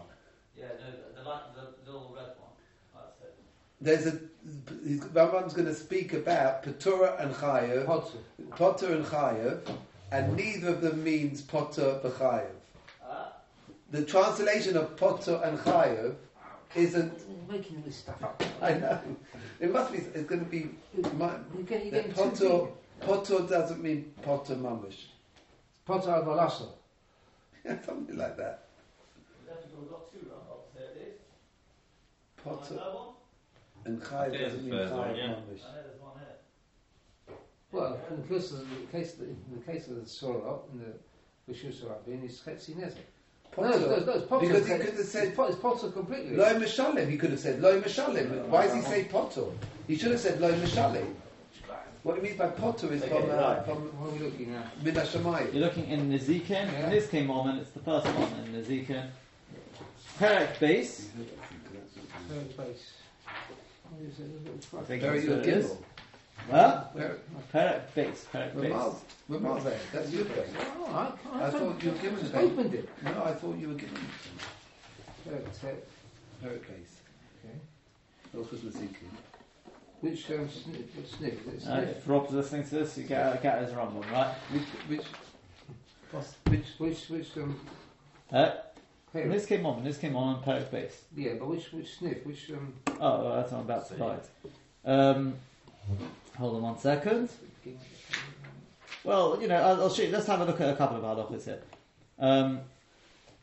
[0.57, 2.53] Yeah, no, the, the, the little red one.
[2.95, 3.35] That's it.
[3.81, 4.19] there's a
[4.89, 8.19] he's- Rambam's going to speak about Petura and Chayev, Potter.
[8.57, 9.61] Potter and Chayev,
[10.11, 12.47] and neither of them means Potter b'Chayev.
[13.93, 16.15] The translation of Potter and Chayev
[16.75, 17.13] isn't.
[17.29, 18.43] You're making this stuff up.
[18.63, 18.99] I know.
[19.61, 19.99] It must be.
[19.99, 20.71] It's going to be.
[21.19, 22.67] My, You're you're that getting too Potter.
[23.01, 25.09] Potter doesn't mean Potter mamish.
[25.85, 26.69] Potter al Valasa.
[27.85, 28.65] Something like that.
[29.79, 31.13] we've got two Rambams here.
[32.43, 32.81] Potter
[33.85, 35.23] and Chayev Yeah, doesn't mean the Chayev yeah.
[35.25, 35.65] mamish.
[35.69, 37.37] I know there's one here.
[37.73, 41.53] Well, in the case of the case, in the case of the Surah, in the
[41.53, 43.05] Rishus Rabbin, it's Chetzi Nezek.
[43.57, 43.79] No, Potter.
[43.81, 44.47] no, no, it's Potter.
[44.47, 46.37] Because he could have said- it's, Potter completely.
[46.37, 48.47] Lo Mishalim, he could have said Lo Mishalim.
[48.47, 49.45] Why does he say Potter?
[49.87, 51.15] He should have said Lo Mishalim.
[52.03, 53.65] What he means by Potter is Okay, from, uh, right.
[53.65, 54.83] from What are we looking at?
[54.83, 55.53] Min HaShamayim.
[55.55, 56.49] You're looking in Nezikin.
[56.51, 56.85] Yeah.
[56.87, 59.07] In this came on, and it's the first one in Nezikin.
[60.19, 61.09] Perek base.
[62.29, 62.93] Third base.
[63.91, 64.45] What is it?
[64.45, 65.71] Look at the Very Very good.
[66.51, 66.85] Huh?
[66.95, 67.19] Very-
[67.53, 68.27] Perek base.
[68.33, 68.73] Perek base.
[68.73, 68.95] Ramaz,
[69.31, 69.79] Ramaz, there.
[69.93, 70.49] that's your place.
[70.59, 72.45] Oh, I, can't- I thought you were given just that.
[72.45, 72.89] opened it.
[73.05, 73.99] No, I thought you were giving
[75.25, 75.83] Third, third,
[76.45, 76.97] Eric case.
[77.45, 77.55] Okay.
[78.35, 79.07] That was Mazinki.
[80.01, 80.97] Which um, sniff?
[80.97, 81.47] Which sniff?
[81.47, 81.97] Is it Uh, sniff?
[81.99, 84.35] if Rob's listening to this, you get, get his wrong one, right?
[84.51, 85.07] Which, which,
[86.49, 87.59] Which which which um?
[88.33, 88.51] Uh,
[89.13, 91.03] Hey, when this came on, when this came on on Perek base.
[91.15, 92.25] yeah, but which which sniff?
[92.27, 92.73] Which um?
[92.99, 94.25] Oh, well, that's what I'm about to write.
[94.87, 95.35] Um,
[96.37, 97.31] hold on one second.
[99.05, 100.11] Well, you know, I'll, I'll show you.
[100.11, 101.63] Let's have a look at a couple of halachas here.
[102.19, 102.61] Um,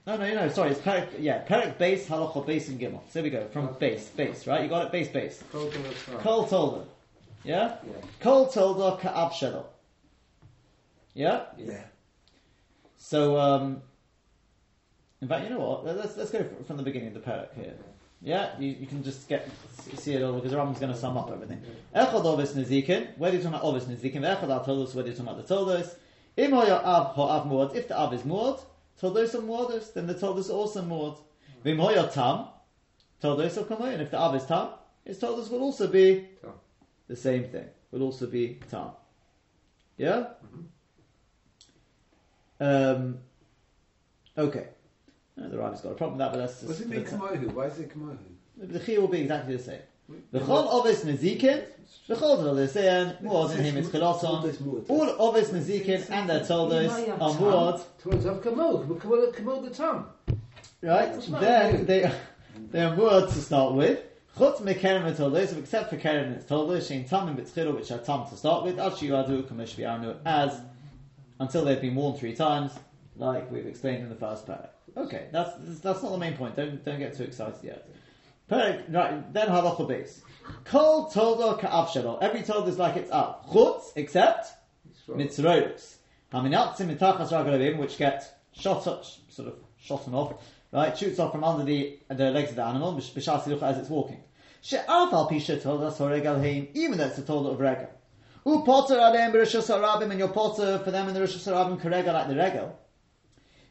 [0.07, 3.01] no, no, no, sorry, it's Perek, yeah, Perek base, halacha base and gimel.
[3.09, 4.63] So there we go, from base, base, right?
[4.63, 5.43] You got it, base, base.
[5.51, 6.21] Cold to the start.
[6.21, 6.85] Kol tolda.
[7.43, 7.75] Yeah?
[7.85, 7.93] Yeah.
[8.19, 9.65] Kol tolda ka'ab.
[11.13, 11.41] Yeah?
[11.57, 11.83] yeah.
[12.97, 13.81] So, um,
[15.21, 15.85] in fact, you know what?
[15.85, 17.75] Let's, let's go from the beginning of the parak here.
[18.21, 19.49] Yeah, you, you can just get
[19.95, 21.61] see it all because Rambam's going to sum up everything.
[21.95, 23.17] Echad ovis nezikin.
[23.17, 24.21] Where do you talk about ovis nezikin?
[24.21, 24.93] Echad al tolos.
[24.93, 25.95] Where do you talk about the tolos?
[26.35, 27.75] Im hoya av ho av muad.
[27.75, 28.61] If the av is muad,
[29.01, 29.93] tolos are muados.
[29.93, 31.17] Then the tolos are also muad.
[31.63, 32.47] Vim hoya tam.
[33.23, 33.93] Tolos are kamoy.
[33.93, 34.71] And if the av is tam,
[35.05, 36.27] his tolos will also be
[37.07, 37.69] the same thing.
[37.91, 38.91] Will also be tam.
[39.97, 40.27] Yeah.
[42.59, 43.19] Um.
[44.37, 44.67] Okay.
[45.41, 46.67] Uh, the Rabbi's got a problem with that, but that's just.
[46.67, 47.53] What's it mean Kamohu?
[47.53, 48.17] Why is it Kamohu?
[48.57, 49.79] The chi will be exactly the same.
[50.31, 51.65] The chol ovis nezikin,
[52.07, 54.89] the chol toldosein, muad in him is chiloson.
[54.89, 59.69] All ovis nezikin and their toldos are muad, Towards of Kamod, but Kamod Kamod the
[59.69, 60.05] tongue.
[60.81, 61.21] right?
[61.21, 62.11] Then they
[62.71, 64.01] they are muad to start with.
[64.35, 67.99] Chutz mekerem and toldos, except for kerem and its toldos, shein tamim b'tchilu, which are
[67.99, 68.79] tam to start with.
[68.79, 70.59] Al shiyadu kamish v'yarnu as
[71.39, 72.71] until they've been worn three times,
[73.15, 74.69] like we've explained in the first parak.
[74.99, 76.55] Okay, that's that's not the main point.
[76.55, 77.87] Don't don't get too excited yet.
[78.49, 80.21] Parak, right, then halacha base.
[80.65, 82.17] Kol toldo ka'avshelo.
[82.21, 83.47] Every told is like it's up.
[83.49, 84.47] Chutz, except
[85.07, 85.95] mitzrodos.
[86.33, 90.97] Haminatzim mitachas ragalavim, which get shot up, sort of shot off, right?
[90.97, 94.21] Shoots off from under the the legs of the animal, b'shas silucha as it's walking.
[94.61, 97.89] She'af al pisha told us horegal heim, even though it's a told of regal.
[98.45, 102.11] U potter alem b'rishos harabim, and your potter for them in the rishos harabim karega
[102.13, 102.77] like the regal.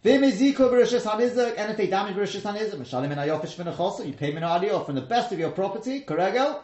[0.09, 4.33] V'miziko b'rishos hanizak, and if they damage b'rishos hanizak, mishalim in ayofish v'nechosa, you pay
[4.33, 4.43] min
[4.87, 6.61] from the best of your property, karega,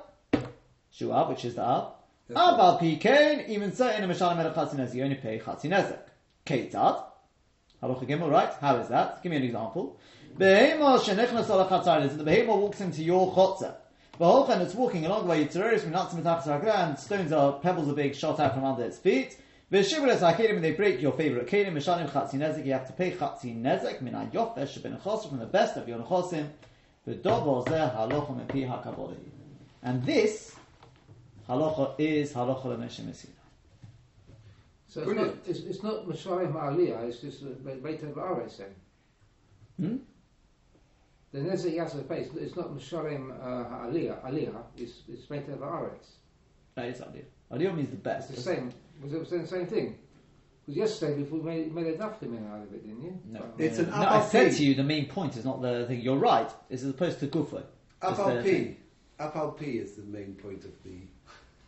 [0.98, 1.88] shuab, which is the ab.
[2.30, 5.98] Abal Pikain, even so, in a mishalim el chatzinezek, you only pay chatzinezek.
[6.46, 7.04] Keitad,
[7.82, 8.54] halacha gimel, right?
[8.62, 9.22] How is that?
[9.22, 10.00] Give me an example.
[10.38, 13.74] Behema shenichnas ala chatzar, the behema walks into your chotzer.
[14.18, 17.94] V'holchen, it's walking along the way, Yitzeroris, Minatzim, Mitachas Ragla, and stones are, pebbles are
[17.94, 19.36] being shot out from under its feet.
[19.74, 23.60] V'shivulas hakedim, they break your favorite kedim, Mishalim Chatzi Nezek, you have to pay Chatzi
[23.60, 26.46] Nezek, Min HaYofesh, Shebin Chosim, from the best of your Nechosim,
[27.08, 29.16] V'dobo zeh halocha min pi hakavodi.
[29.82, 30.54] And this,
[31.48, 33.32] halacha is halacha l'meshem mesina.
[34.86, 35.36] So it's Brilliant.
[35.38, 38.74] not, it's, it's not Masharim Aliyah, it's just Beit Aretz then.
[39.80, 39.96] Hmm?
[41.32, 45.58] The Nezek Yasser base, it's not Masharim uh, Aliyah, Aliyah, it's, it's Beit of
[46.76, 47.24] That is Aliyah.
[47.50, 48.30] Aliyah means the best.
[48.30, 48.72] It's the same,
[49.04, 49.98] was it saying the same thing?
[50.66, 53.18] Because yesterday we made, made a naftamin out of it, didn't you?
[53.30, 53.44] No.
[53.58, 56.00] It's an no, I said to you the main point is not the thing.
[56.00, 56.50] You're right.
[56.70, 57.64] It's as opposed to gufa.
[58.02, 59.78] It's Apal the- P.
[59.78, 60.90] Is the main point of the.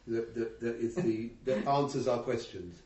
[0.09, 2.81] The, the, the, it's the that answers our questions.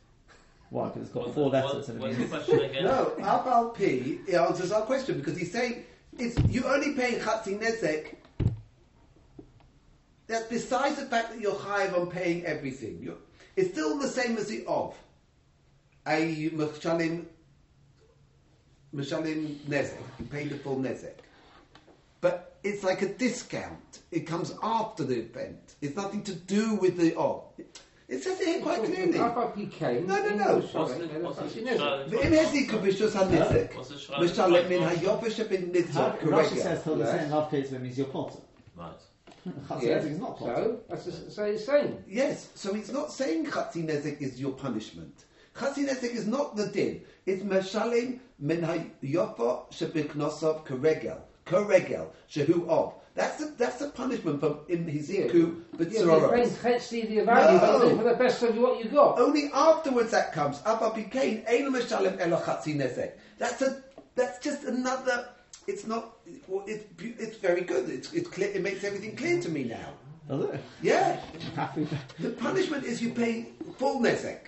[0.69, 0.87] Why?
[0.87, 1.87] Because it's got What's four letters.
[1.89, 2.83] what- it What's the means- question again?
[2.85, 5.85] No, Apal P answers our question because he's saying
[6.17, 8.15] it's, you're only paying Chatzi Nezek.
[10.27, 13.17] That besides the fact that you're chayiv on paying everything, you're,
[13.55, 14.95] it's still the same as the of.
[16.05, 17.25] I Mishalim
[18.95, 21.13] Mishalim Nezek, you pay the full Nezek.
[22.19, 23.99] But it's like a discount.
[24.11, 25.75] It comes after the event.
[25.81, 27.43] It's nothing to do with the of.
[28.07, 29.17] It says it here quite clearly.
[29.17, 30.59] No, no, no.
[30.59, 30.67] The
[32.17, 33.73] Imhezi Kavishus HaNizek.
[34.69, 34.81] Min
[36.31, 38.07] Rashi says till the same after it's when he's your.
[38.75, 39.01] Right.
[39.67, 40.05] Chatzi Yes.
[40.05, 40.55] Is not potter.
[40.55, 42.03] So, that's the, so it's saying.
[42.07, 45.25] Yes, so it's not saying Chatzi Nezek is your punishment.
[45.55, 47.01] Chatzi Nezek is not the din.
[47.25, 51.17] It's Meshalim min hayofa shebiknosov keregel.
[51.45, 52.93] Keregel, shehu of.
[53.13, 56.79] That's a, that's a punishment from in Hiziku Yeah, you're paying B'tzoros.
[56.79, 57.89] Chetzi the value No.
[57.89, 59.19] but for the best of what you got.
[59.19, 60.61] Only afterwards that comes.
[60.65, 63.13] Abba Pikain, Ein Meshalim elo Chatzi Nezek.
[63.37, 63.83] That's a,
[64.15, 65.27] that's just another,
[65.71, 67.89] it's not, well, it's, it's very good.
[67.89, 69.89] It's, it's clear, it makes everything clear to me now.
[70.27, 70.63] Does it?
[70.81, 71.19] Yeah.
[71.55, 71.87] Happy.
[72.19, 74.41] The punishment is you pay full nezek.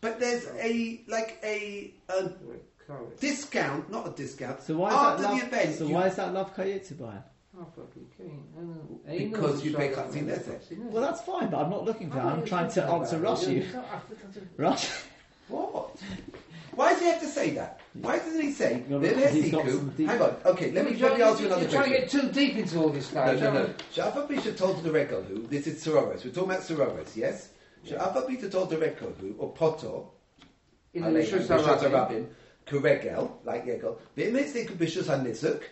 [0.00, 2.30] But there's a like a, a
[3.18, 4.62] discount, not a discount.
[4.62, 5.40] So why is after that love?
[5.40, 5.78] the event?
[5.78, 7.14] so you- why is that love kayetsu by?
[7.56, 8.44] Half up he came.
[8.56, 10.90] and- Because you pay Shabbat, Chatzi and Nezek.
[10.92, 12.20] Well, that's fine, but I'm not looking for.
[12.20, 12.32] I that.
[12.34, 13.46] I'm trying to answer about it.
[13.48, 13.54] Rashi.
[13.56, 15.06] You can't- Rashi.
[15.48, 15.96] What?
[16.74, 17.77] Why does he have to say that?
[17.94, 18.84] Why doesn't he say?
[18.88, 20.36] No, "V'im because he's got hesiku-" some deep- Hang on.
[20.44, 22.56] Okay, let me, You're let me ask you another You're trying to get too deep
[22.56, 23.32] into all this No, now.
[23.32, 23.74] no, no.
[23.94, 26.24] Sha'afa Bisha told the Rekohu, this is Sororos.
[26.24, 27.48] We're talking about Sororos, yes?
[27.86, 30.10] Sha'afa Bisha told the Rekohu, or Poto,
[30.94, 31.90] In the Aleichem, Rishus B'shas HaRabim.
[31.90, 32.26] HaRabim,
[32.66, 35.62] Keregel, like Yegel, V'im hesiku b'shus hanizuk,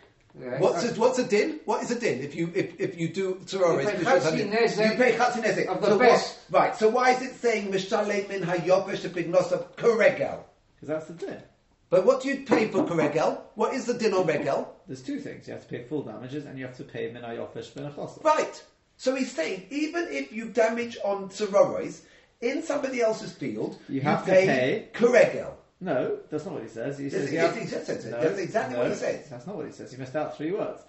[0.41, 1.61] Yeah, What's that's- a, what's a din?
[1.65, 2.21] What is a din?
[2.21, 5.67] If you if, if you do Tzoros, You pay B'shus Nezek you pay Chatzi Nezek.
[5.67, 6.39] of the so best.
[6.51, 6.77] What, right.
[6.77, 10.41] So why is it saying Mishalem min hayopesh bignosav keregel?
[10.75, 11.43] Because that's the din.
[11.89, 13.41] But what do you pay for keregel?
[13.55, 14.75] What is the din on regel?
[14.89, 15.47] There's two things.
[15.47, 18.23] You have to pay full damages and you have to pay minayofish benachos.
[18.25, 18.63] Right.
[18.97, 22.01] So he's saying even if you damage on Tzoros
[22.41, 25.53] in somebody else's field, You have to pay, pay- keregel.
[25.81, 26.99] No, that's not what he says.
[26.99, 27.45] He says it you is.
[27.47, 28.11] have- He says it.
[28.11, 29.29] No, That's exactly what he says.
[29.29, 29.93] That's not what he says.
[29.93, 30.83] You missed out three words.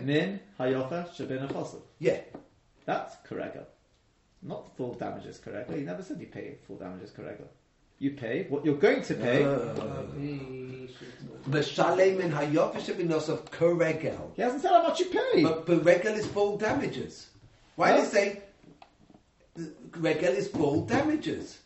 [0.00, 1.80] Min hayofa shabinachos.
[1.98, 2.20] Yeah.
[2.86, 3.58] That's correct.
[4.42, 5.80] Not full damages correctly.
[5.80, 7.46] He never said you pay full damages correctly.
[8.00, 9.42] You pay what you're going to pay.
[11.48, 14.34] Mishalem min hayopesh bignosav keregel.
[14.34, 15.42] He hasn't said how much you pay.
[15.42, 17.28] But, but regel is full damages.
[17.76, 17.96] Why Huh?
[17.98, 18.42] do they say
[19.58, 19.62] uh,
[19.96, 21.58] regel is full damages?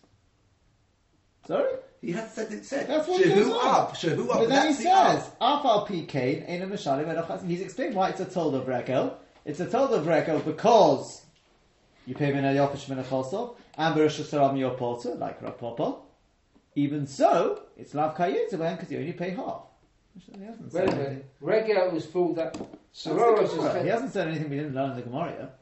[1.47, 1.71] Sorry?
[2.01, 2.89] He has said it said.
[2.89, 4.39] That's what Shehu up, shehu up.
[4.41, 5.23] But then he That's the up.
[5.23, 7.47] says, Afal Pikain, Ein Mishalim.
[7.47, 9.15] He's explained why it's a told of Rekel.
[9.45, 11.23] It's a told of Rekel because
[12.07, 16.01] you pay Min Yofish Min Achosov, and Berush Saram Your Porter, like Rapopo.
[16.77, 19.63] Even so, it's Lav Kayet because you only pay half.
[20.37, 21.27] He hasn't Wait said a minute.
[21.41, 22.55] Regel was full that.
[22.55, 23.83] That's Sororos is.
[23.83, 25.61] He hasn't said anything we didn't learn in the Gemara yet.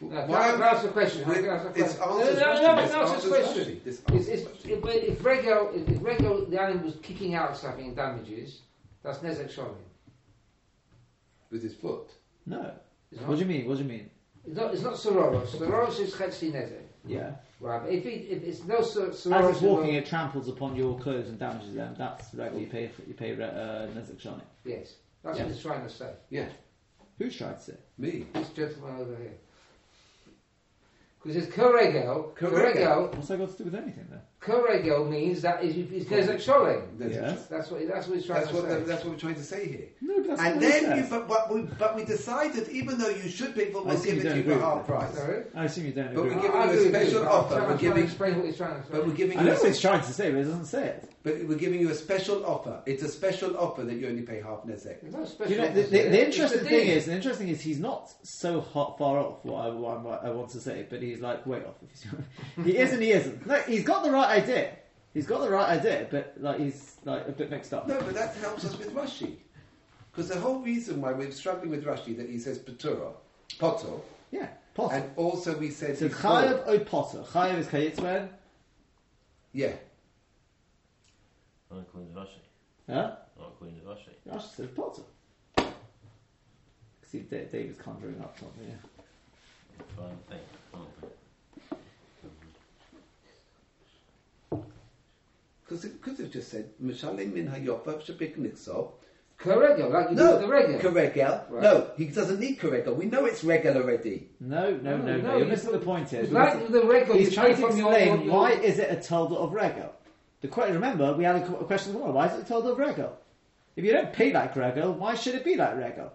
[0.00, 1.24] Now, Why- can I ask a question?
[1.24, 2.20] Can I ask a It's question?
[2.20, 3.80] answers no, no, Rashi, no, but this answer answers question.
[3.86, 7.86] It's, answers it's, if, if Regel, if, if Regel, the animal was kicking out something
[7.86, 8.60] and damages,
[9.02, 9.76] that's Nezek Sholim.
[11.50, 12.10] with his foot.
[12.44, 12.72] No.
[13.24, 13.66] What do you mean?
[13.66, 14.10] What do you mean?
[14.46, 15.46] it's not, it's not Sororos.
[15.46, 16.82] Sororos is Chetzi Nezek.
[17.06, 17.30] Yeah.
[17.60, 21.28] Right, if, he, if it's no Sor- As it's walking, it tramples upon your clothes
[21.28, 21.94] and damages them.
[21.96, 22.52] That's right.
[22.52, 22.90] You pay.
[23.06, 24.42] You pay uh, Nezek Shani.
[24.64, 25.44] Yes, that's Yeah.
[25.44, 26.10] what he's trying to say.
[26.30, 26.48] Yeah,
[27.18, 27.76] Who's tried to say?
[27.96, 28.26] me.
[28.34, 29.34] This gentleman over here.
[31.22, 32.34] Because it's Koregel.
[32.34, 32.74] Koregel.
[32.74, 33.14] Koregel.
[33.14, 34.20] What's that got to do with anything then?
[34.44, 36.82] Koregel means that is it's Nezek Sholim.
[36.98, 37.46] That's, Yes.
[37.46, 38.74] That's what, that's what he's trying that's to what say.
[38.80, 39.88] the, that's what we're trying to say here.
[40.02, 42.68] No, but that's and not what it then, you, but, but, we, but we decided,
[42.68, 44.60] even though you should pay for, I we'll assume give you it to you for
[44.60, 45.14] half price.
[45.16, 45.44] Sorry?
[45.54, 46.14] I assume you don't.
[46.14, 47.54] But we're giving I you a special but offer.
[47.54, 48.92] I'm We're trying to giving- explain what he's trying to say.
[48.92, 50.86] But we're giving I know a what he's trying to say, but he doesn't say
[50.88, 51.10] it.
[51.22, 52.82] But we're giving you a special offer.
[52.84, 55.00] It's a special offer that you only pay half nezek.
[55.00, 57.48] There's no Do special you know, the, the, the interesting the thing is, the interesting
[57.48, 60.84] is, he's not so hot, far off what I, what I, I want to say,
[60.90, 61.76] but he's like way off.
[62.62, 63.46] He is and he isn't.
[63.46, 64.76] No, he's got the right idea.
[65.12, 67.86] He's got the right idea, but like he's like a bit mixed up.
[67.86, 69.36] No, but that helps us with Rashi.
[70.10, 73.12] Because the whole reason why we're struggling with Rashi that he says Petura,
[73.58, 74.94] Poto, Yeah, Potter.
[74.96, 77.18] and also we said So before- Chayav o Potter.
[77.32, 78.28] Chayav is Kayitzwen.
[79.52, 79.72] yeah,
[81.70, 82.38] Not according to Rashi.
[82.88, 83.16] Huh?
[83.38, 84.10] Not according to Rashi.
[84.28, 85.02] Rashi says Potter.
[87.02, 88.66] See, Da- David's conjuring up something.
[88.68, 89.84] Yeah.
[89.96, 90.42] Try and think.
[90.72, 90.86] Come
[95.74, 98.92] because it could have just said Mishalim min hayofa shebik nixo.
[99.38, 100.78] Koregel, like you do No, with the regel.
[100.92, 101.50] Keregel.
[101.50, 101.62] Right.
[101.62, 102.94] No, he doesn't need Keregel.
[102.94, 104.28] We know it's regel already.
[104.38, 105.16] No, no, no, No, no.
[105.16, 106.20] no, You're you- missing the point here.
[106.20, 107.16] It's because the regel.
[107.16, 109.92] He's trying to from your- explain your- why is it a tolda of regel.
[110.40, 112.12] The question, remember, we had a, question before.
[112.12, 113.16] Why is it a told of regel?
[113.76, 116.12] If you don't pay like regel, why should it be like regel?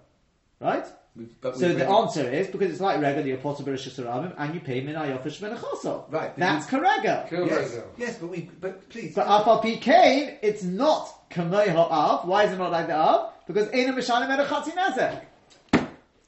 [0.61, 0.85] Right?
[1.15, 4.53] We've- but So the answer is because it's like regel, you're potter bereshus harabim, and
[4.53, 6.11] you pay min ayofish menachosov.
[6.11, 7.29] Right, That's corregel.
[7.47, 9.15] Yes, yes, but we, but please.
[9.15, 12.25] But afal pikein, it's not kamei ha'av.
[12.25, 13.33] Why is it not like the av?
[13.47, 15.21] Because ena mishanim erachatzi nezek.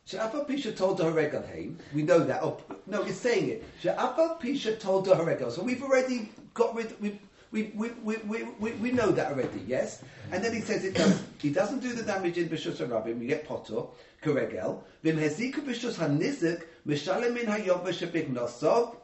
[0.05, 1.77] She'afa Pisha told to Haregel Haim.
[1.93, 2.41] We know that.
[2.43, 3.63] Oh, no, it's saying it.
[3.81, 5.51] She'afa Pisha told to Haregel.
[5.51, 6.99] So we've already got rid.
[6.99, 7.19] We,
[7.51, 8.17] we, we, we,
[8.59, 9.61] we, we, know that already.
[9.67, 10.01] Yes.
[10.31, 11.21] And then he says it does.
[11.37, 13.19] He doesn't do the damage in Bishus Harabim.
[13.19, 13.81] We get Potter
[14.23, 14.79] Karegel.
[15.03, 18.95] Vim Heziku Bishus Hanizik Mishalem Min Hayom V'Shebik Nosov.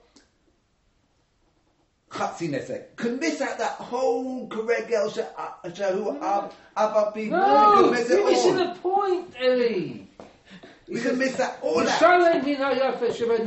[2.09, 2.95] Chatzi Nesek.
[2.95, 7.29] Can miss out that whole Karegel uh, Shehu Av Avabi.
[7.29, 8.73] No, We can miss you're missing it all.
[8.73, 10.07] the point, Ellie.
[10.87, 11.99] We can miss that all out.
[11.99, 13.45] Shalom min hayafe shebin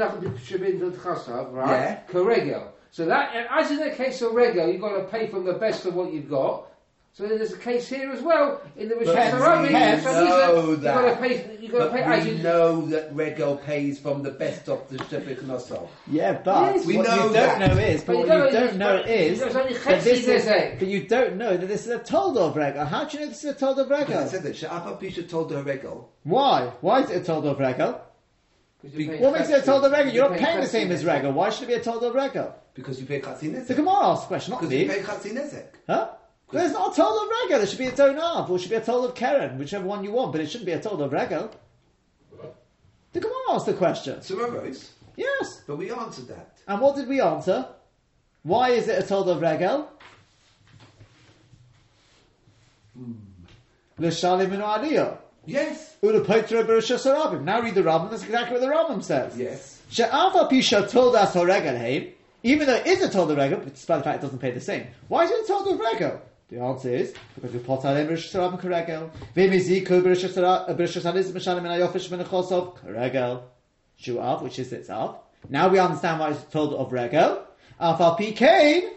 [0.93, 1.71] chasav, right?
[1.71, 2.01] Yeah.
[2.07, 2.73] Corregel.
[2.93, 5.87] So that, as in the case of regel, you've got to pay from the best
[5.87, 6.67] of what you've got.
[7.13, 9.63] So then there's a case here as well in the Rishon hence Harabim.
[9.67, 10.21] we hence- know
[10.71, 11.21] You've got to that.
[11.21, 11.57] pay.
[11.61, 14.69] You've got to But pay as we you know that Rego pays from the best
[14.69, 15.89] of the Shepik Nosol.
[16.09, 16.87] Yeah, but Yes.
[16.87, 17.59] We what know you don't that.
[17.59, 20.89] know is, but, But you what don't- you don't know is that this is, but
[20.89, 22.85] you don't know that this is a told of regel.
[22.85, 24.23] How do you know this is a told of Because regel?
[24.23, 26.05] it said that Sha'afa Pisha told her Rego.
[26.23, 26.73] Why?
[26.81, 28.01] Why is it a told of regel?
[28.83, 30.13] What makes it a told of regel?
[30.13, 31.33] You're not paying the same as regel.
[31.33, 32.55] Why should it be a told of regel?
[32.73, 33.75] Because you pay Chatzi The.
[33.75, 34.85] Gemara asks the question, not me.
[34.85, 35.67] Because you pay Chatzi Nezek.
[35.87, 36.09] Huh?
[36.51, 37.59] There's not a told of regel.
[37.59, 39.87] There should be a told of, or it should be a told of Keren, whichever
[39.87, 41.51] one you want, but it shouldn't be a told of regel.
[43.13, 44.23] The Gemara asked the question.
[44.23, 44.63] Surah
[45.17, 45.63] Yes.
[45.67, 46.59] But we answered that.
[46.67, 47.69] And what did we answer?
[48.43, 49.91] Why is it a told of regel?
[52.95, 53.13] Hmm.
[53.99, 55.19] L'shalim min aliyah.
[55.51, 55.97] Yes.
[56.03, 57.43] Ula poitra bereshus harabim.
[57.45, 58.11] Now read the Rambam.
[58.11, 59.37] That's exactly what the Rambam says.
[59.37, 59.83] Yes.
[59.91, 62.13] She'afa pisha told us horegel heim.
[62.43, 64.61] Even though it is a told of regel, despite the fact it doesn't pay the
[64.61, 64.87] same.
[65.09, 66.23] Why is it a told of regel?
[66.49, 69.11] The answer is because we pot alem bereshus harabim koregel.
[69.37, 73.43] V'miziku bereshus haliz uh, m'shalim min ayofish min achosov koregel.
[74.01, 75.33] Shu'av, which is its up.
[75.49, 77.45] Now we understand why it's told of regel.
[77.81, 78.91] Afal pikein.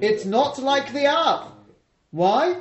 [0.00, 1.66] It's not like the up.
[2.10, 2.56] Why?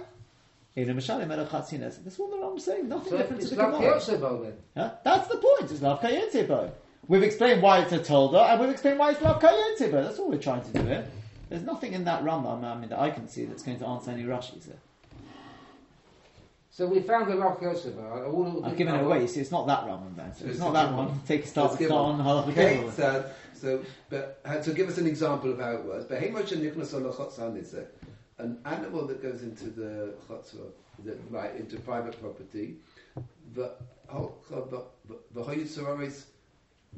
[0.75, 2.03] In a Mishalim Erachatzi Nezek.
[2.03, 2.89] That's what the Rambam saying.
[2.89, 4.53] Nothing So different to the Gemara.
[4.75, 4.91] Huh?
[5.03, 5.71] That's the point.
[5.71, 6.71] It's Lav Kayetebo.
[7.07, 10.03] We've explained why it's a Tolda, and we've explained why it's Lav Kayetebo.
[10.03, 11.07] That's all we're trying to do here.
[11.49, 14.11] There's nothing in that Rambam, I mean, that I can see that's going to answer
[14.11, 14.75] any Rashi's here.
[16.71, 18.65] So we found the Rock Yosebo.
[18.65, 19.21] I've given it away.
[19.21, 20.33] You see, it's not that Rambam then.
[20.33, 21.07] So it's It's not that one.
[21.07, 21.21] one.
[21.25, 22.19] Take a start, start one.
[22.19, 25.85] on Halacha Okay, so, so, but, uh, so give us an example of how it
[25.85, 26.03] was.
[26.03, 27.85] But Hemoshe Nichnas Olachotsan is a-
[28.37, 30.71] an animal that goes into the chotzah,
[31.03, 32.77] the- right, into private property.
[33.53, 33.71] The
[35.33, 36.23] V'hoyitzoraris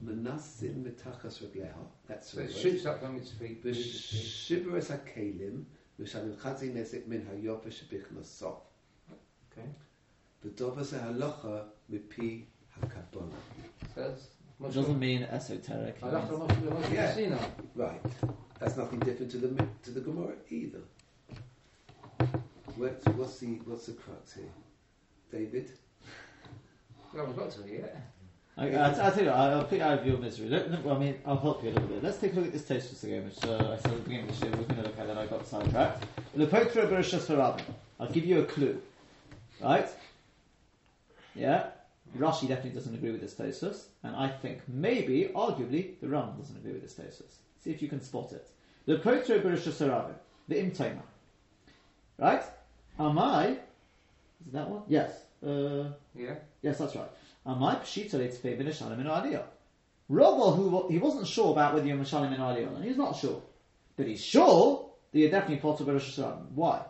[0.04, 1.74] menasim mitachas regleha.
[2.08, 2.52] That's So it right.
[2.56, 3.64] shoots up on its feet.
[3.64, 5.66] V'shiveres hakelim
[6.00, 8.58] v'shalim chatzi nesek min hayofa shebich nosov.
[9.52, 9.68] Okay.
[10.46, 12.46] V'dovas halacha mipi
[12.82, 13.34] hakabona.
[13.96, 14.28] So that's
[14.60, 15.98] Which doesn't mean esoteric.
[15.98, 17.06] It Halacha means- Moshe Moshe Yeah.
[17.06, 17.52] Messina.
[17.76, 18.02] Right.
[18.60, 20.82] That's nothing different to the to the Gemara either.
[22.76, 24.52] What's, what's the what's the crux here,
[25.32, 25.72] David?
[27.14, 28.12] We haven't got to it yet.
[28.58, 30.50] I, I, I'll tell you, what, I'll put out of your misery.
[30.50, 32.04] Let, let- well, I mean, I'll help you a little bit.
[32.04, 34.30] Let's take a look at this Tosfos again, which uh, I said at the beginning
[34.30, 36.06] of the show we we're going to look at, and I got sidetracked.
[36.36, 37.62] Lepotra Bereshus Harabim.
[38.00, 38.82] I'll give you a clue.
[39.62, 39.88] Right?
[41.36, 41.68] Yeah?
[42.18, 46.58] Rashi definitely doesn't agree with this Tosfos, and I think maybe, arguably, the Ram doesn't
[46.58, 47.36] agree with this Tosfos.
[47.64, 48.50] See if you can spot it.
[48.86, 50.16] The Lepotra Bereshus Harabim.
[50.48, 51.02] The Imtoma.
[52.18, 52.44] Right?
[53.00, 53.58] Amai.
[54.46, 54.84] Is that one?
[54.88, 55.12] Yes.
[55.46, 56.36] Uh, Yeah.
[56.62, 57.10] Yes, that's right.
[57.46, 59.44] Amai pshita letzpei b'neshalim in aliyah.
[60.10, 62.84] Robel, who he wasn't sure about whether you're mashalim in aliyah not.
[62.84, 63.42] He's not sure,
[63.96, 66.52] but he's sure that you're definitely potter b'rosh hashanah.
[66.56, 66.82] Why?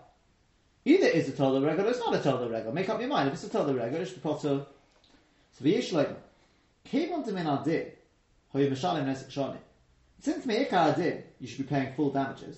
[0.85, 2.73] Either it's a tola regular, or it's not a tola regular.
[2.73, 3.27] Make up your mind.
[3.27, 4.65] If it's a tola regular, it's the potter.
[5.51, 6.09] So v'yish like
[6.89, 7.87] kevon to min adin
[8.53, 9.57] hoy mashalim nesek shani.
[10.21, 12.57] Since me'ikar adin, you should be paying full damages.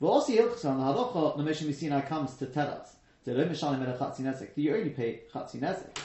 [0.00, 4.54] V'osi hilchsan halacha l'meshim Sinai comes to tell us that lo mishalim el chatzi nezek,
[4.54, 5.98] that you only pay chatzi nezek.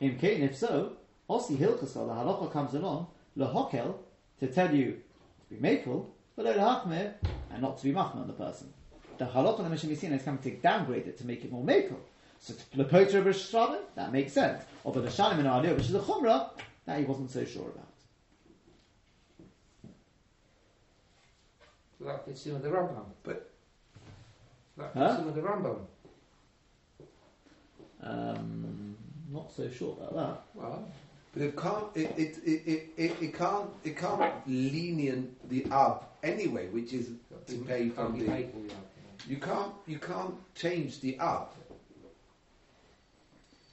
[0.00, 0.92] In Cain, if so,
[1.28, 3.96] Osi Hilchasal, the halacha comes along, Lahokel,
[4.40, 5.00] to tell you
[5.48, 7.14] to be makel, but Lahachmir,
[7.50, 8.72] and not to be machmir on the person.
[9.18, 11.96] The halacha the Mishnah Misina is coming to downgrade it to make it more makel.
[12.38, 14.62] So to Lepotra B'Shraben, that makes sense.
[14.84, 16.50] Or the Shalim in Aliyah, which is a Chumrah,
[16.84, 17.88] that he wasn't so sure about.
[22.00, 23.04] That fits in with the Rambam.
[23.22, 23.50] But-
[24.76, 25.18] that fits Huh?
[25.20, 25.78] in with the Rambam.
[28.02, 28.96] Um,
[29.30, 30.42] not so sure about that.
[30.54, 30.84] Well,
[31.32, 36.04] But it can't it it, it, it, it, it can't it can't lenient the ab
[36.22, 37.10] anyway, which is
[37.46, 41.54] to pay can't from the paid for the You can't you can't change the up.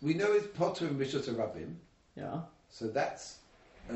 [0.02, 1.76] We know it's Potter and Rishos Rabbim,
[2.18, 2.42] Yeah.
[2.70, 3.38] so that's
[3.90, 3.96] uh,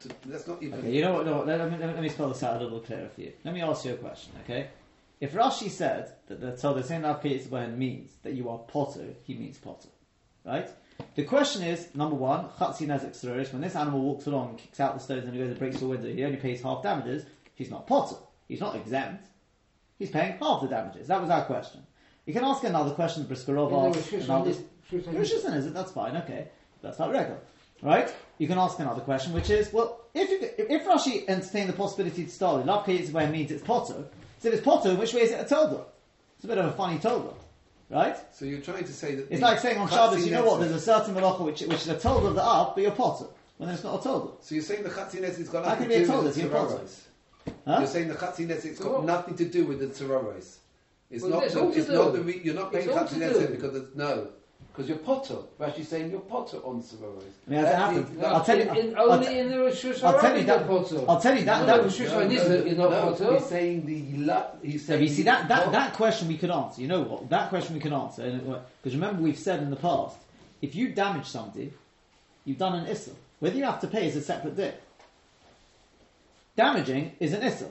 [0.00, 0.78] t- that's not even.
[0.78, 1.26] Okay, you know what?
[1.26, 3.32] No, let, let me, let me spell this out a little clearer for you.
[3.44, 4.68] Let me ask you a question, okay?
[5.20, 7.22] If Rashi said that the Torah saying that
[7.76, 9.88] means that you are potter, he means potter,
[10.46, 10.68] right?
[11.14, 14.80] The question is number one, Chatzi Nezek Seroris, when this animal walks along and kicks
[14.80, 17.24] out the stones and he goes and breaks the window, he only pays half damages.
[17.54, 18.16] He's not potter.
[18.48, 19.26] He's not exempt.
[19.98, 21.06] He's paying half the damages.
[21.08, 21.82] That was our question.
[22.26, 23.24] You can ask another question.
[23.24, 24.12] Brisker Rov Yeah, asked.
[24.12, 25.74] Rosh another- Hashanah- Rosh Hashanah- Rosh Hashanah, is it?
[25.74, 26.16] That's fine.
[26.16, 26.48] Okay,
[26.82, 27.38] that's not regular,
[27.82, 28.14] right?
[28.40, 31.74] You can ask another question, which is, well, if you, if, if Rashi entertained the
[31.74, 34.02] possibility to start with, Lav Yitzvah means it's potter.
[34.38, 35.84] So if it's potter, in which way is it a tolda?
[36.36, 37.34] It's a bit of a funny tolda,
[37.90, 38.16] right?
[38.34, 40.60] So you're trying to say that It's like saying on Chatzi Shabbos, you know what?
[40.60, 43.26] There's a certain malacha which, which is a tolda of the up, but you're potter.
[43.58, 44.32] when then it's not a tolda.
[44.42, 46.66] So you're saying the Chatzi Nezek's got nothing to do with the It's your Torah.
[46.78, 47.00] Tzoros.
[47.66, 47.76] Huh?
[47.80, 50.56] You're saying the Chatzi Nezek's So got nothing to do with the Tzoros.
[51.10, 51.44] It's Well, not.
[51.44, 52.22] it's The, it's not the.
[52.22, 53.54] Re- you're not paying It's all Chatzi to Nezek do.
[53.54, 54.28] because it's no.
[54.72, 55.36] Because you're Potter.
[55.58, 57.22] We're actually saying you're Potter on Tzoros.
[57.46, 58.70] I mean, as it happens, I'll tell you.
[58.70, 60.66] in, in, I'll, only t- in the Rosh I'll tell you Hashanah that.
[60.68, 61.04] Potter.
[61.08, 61.60] I'll tell you that.
[61.60, 63.34] No, that Rosh Hashanah is you're not no, Potter.
[63.34, 64.24] He's saying the.
[64.24, 65.02] la- He's So saying.
[65.02, 66.80] you see that, that, the- that question we could answer.
[66.80, 67.28] You know what?
[67.28, 68.40] That question we can answer
[68.82, 70.16] because remember we've said in the past,
[70.62, 71.72] if you damage somebody,
[72.44, 73.10] you've done an issa.
[73.40, 74.72] Whether you have to pay is a separate thing.
[76.56, 77.68] Damaging is an issa.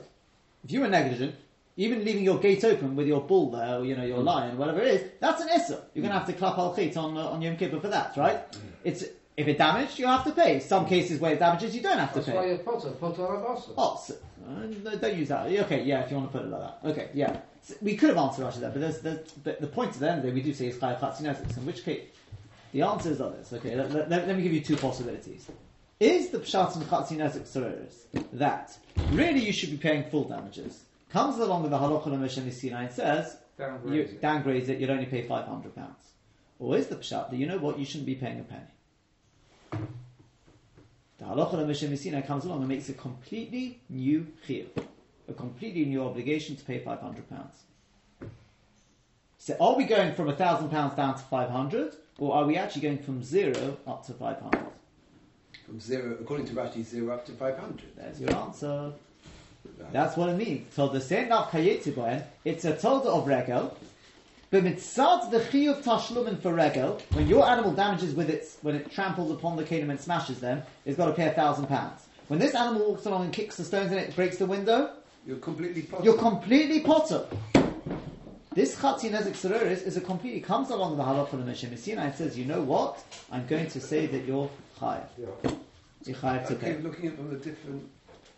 [0.64, 1.34] If you were negligent,
[1.76, 4.80] even leaving your gate open with your bull there, or you know your lion, whatever
[4.80, 5.84] it is, that's an issa.
[5.94, 8.16] You're going to have to clap al chit on uh, on Yom Kippur for that,
[8.16, 8.40] right?
[8.84, 9.04] It's
[9.36, 10.60] if it damaged, you have to pay.
[10.60, 12.36] Some cases where it damages, you don't have to That's pay.
[12.36, 12.90] why you're Potter.
[12.90, 13.72] Potter Rabasa.
[13.78, 14.14] Oh, so,
[14.46, 15.46] uh, no, don't use that.
[15.46, 16.90] Okay, yeah, if you want to put it like that.
[16.90, 17.40] Okay, yeah.
[17.62, 20.10] So we could have answered Rashi there, but there's, there's, but the point at the
[20.10, 22.02] end of the day, we do say is Chaya Chatzinesis, in which case,
[22.72, 23.52] the answers are this.
[23.52, 25.46] Okay, let, let, let me give you two possibilities.
[26.00, 28.76] Is the Pshat and Chatzinesis Sereris that
[29.12, 30.84] really you should be paying full damages?
[31.10, 34.22] Comes along with the Halacha and Mishnah Sinai and says, Downgrade you it.
[34.22, 35.70] downgrades it, you'd only pay £500.
[36.58, 39.86] Or is the Pshat that you know what, you shouldn't be paying a penny?
[41.18, 44.68] The halacha of Mishnah Messina comes along and makes a completely new chiyuv,
[45.28, 47.56] a completely new obligation to pay five hundred pounds.
[49.36, 52.82] So, are we going from thousand pounds down to five hundred, or are we actually
[52.82, 54.70] going from zero up to five hundred?
[55.66, 57.96] From zero, according to Rashi, zero up to 500.
[57.96, 58.92] There's your answer.
[59.92, 60.72] That's what it means.
[60.74, 63.76] So the same of Kayetziboen, it's a total of regel.
[64.50, 68.90] But mitzad the chiyuv tashlumin for regel, when your animal damages with its, when it
[68.90, 72.06] tramples upon the kedim and smashes them, it's got to pay a thousand pounds.
[72.28, 74.90] When this animal walks along and kicks the stones and it breaks the window,
[75.26, 76.04] You're completely Potter.
[76.04, 77.26] you're completely potter.
[78.52, 82.02] This Chatzi Nezik Seroris is a completely, comes along the halacha of the Mishnah Messina
[82.02, 83.02] and says, you know what?
[83.30, 84.50] I'm going to say that you're
[84.80, 85.04] chayav.
[85.16, 85.26] Yeah.
[86.04, 86.78] You're chayav to Okay, pay.
[86.78, 87.88] looking at from the different,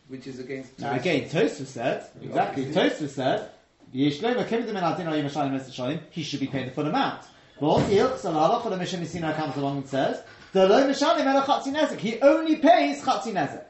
[0.09, 0.79] which is against.
[0.79, 2.67] Now again, Tosfos said exactly.
[2.67, 3.51] Tosfos said
[3.95, 7.25] "Yishleima kim dem adin ayim shalim es shalim." He should be paying the full amount.
[7.61, 10.23] But what the so the halacha the Mishnah Messina comes along and says
[10.53, 11.99] the lo mishalim ela chatzi nezek.
[11.99, 13.65] He only pays chatzi nezek.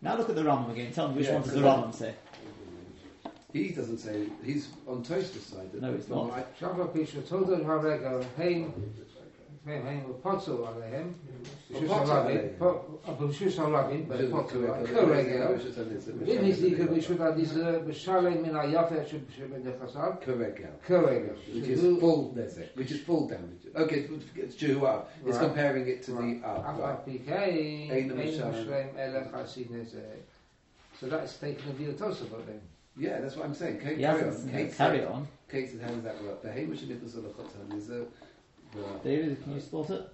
[0.00, 0.92] Now look at the Rambam again.
[0.92, 2.14] Tell me which Yeah, one does the Rambam say?
[3.52, 5.72] He doesn't say he's on Toaster's side.
[5.80, 6.46] No, he's From not.
[15.64, 20.20] Just on this- Wenn ich die Gebishu da diese Beshalem min ayafe sheben der Fasad.
[20.22, 20.70] Correct, yeah.
[21.54, 23.66] Which is full nezek, which is full damage.
[23.74, 25.10] Okay, it's, it's Jehu up.
[25.26, 25.46] It's Right.
[25.46, 26.40] comparing it to Right.
[26.40, 26.64] the up.
[26.66, 26.90] Af Right.
[26.90, 27.30] af PK.
[27.90, 28.52] Ein Ein Mishalem.
[28.52, 29.26] Mishalem ele.
[31.00, 32.60] So that's taken a deal of Tosafot then.
[32.96, 33.78] Yeah, that's what I'm saying.
[33.78, 34.32] Kate, He carry on.
[34.32, 35.28] said- Kate carry on.
[35.48, 36.42] Kate said, how does that work?
[36.42, 38.04] The Hamish and Nicholas of the Chotan is a.
[39.02, 40.08] David, can you spot it?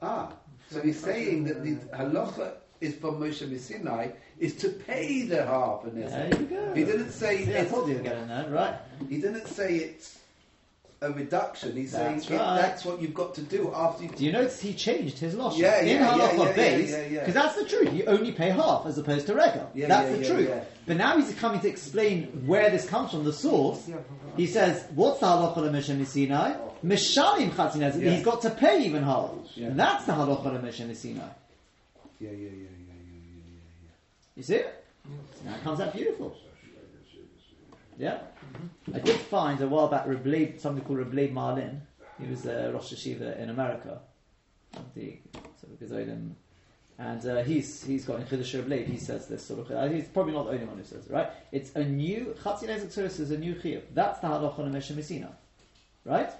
[0.00, 0.32] Ah,
[0.70, 5.84] so he's saying that the halacha is from Moshe Mitzrayim is to pay the half
[5.84, 6.74] and There you go.
[6.74, 7.44] He didn't say.
[7.44, 8.74] Yeah, I thought you were getting that right.
[9.08, 10.20] He didn't say it's
[11.00, 11.76] a reduction.
[11.76, 12.60] He's That's saying right.
[12.60, 14.10] that's what you've got to do after you.
[14.10, 16.96] Do you notice he changed his loss Yeah, In yeah, yeah, halacha yeah, base, yeah,
[16.98, 17.18] yeah, yeah.
[17.20, 17.92] because that's the truth.
[17.94, 19.70] You only pay half as opposed to regal.
[19.74, 20.48] Yeah, that's yeah, the yeah, truth.
[20.48, 20.64] yeah.
[20.86, 23.88] But now he's coming to explain where this comes from, the source.
[24.36, 26.54] He says, "What's the halacha of Mishnah Sinai?
[26.84, 28.10] Mishalim chatzin Yeah.
[28.10, 29.68] He's got to pay even half, Yeah.
[29.68, 31.20] and that's the halacha of Mishnah Sinai.
[32.20, 33.20] Yeah, yeah, yeah, yeah, yeah, yeah,
[33.84, 33.90] yeah,
[34.36, 34.84] You see it?
[35.44, 36.34] Now it comes out beautiful.
[37.98, 38.18] Yeah,
[38.94, 41.82] I did find a while back Reb Leib, somebody called Reb Leib Malin.
[42.20, 43.98] He was a Rosh Yeshiva in America.
[44.94, 45.18] The
[45.60, 46.32] sort of Gezolim.
[47.00, 48.86] And uh, he's he's got in Chiddush Reb Leib.
[48.86, 49.70] He says this sort of.
[49.70, 51.30] uh, He's probably not the only one who says it, right?
[51.52, 53.82] It's a new Chatzin Ezek Tzuris is a new chiyuv.
[53.94, 55.36] That's the halacha on Messina,
[56.04, 56.30] right?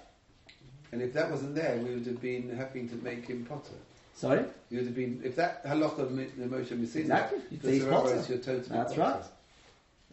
[0.91, 3.75] And if that wasn't there, we would have been having to make him potter.
[4.15, 4.43] Sorry?
[4.69, 7.03] You would have been if that halacha of Moshe Messina.
[7.03, 7.39] Exactly.
[7.51, 8.15] You'd say potter.
[8.15, 8.63] is your total.
[8.69, 9.01] That's potter.
[9.01, 9.23] right.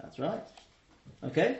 [0.00, 0.42] That's right.
[1.24, 1.58] Okay?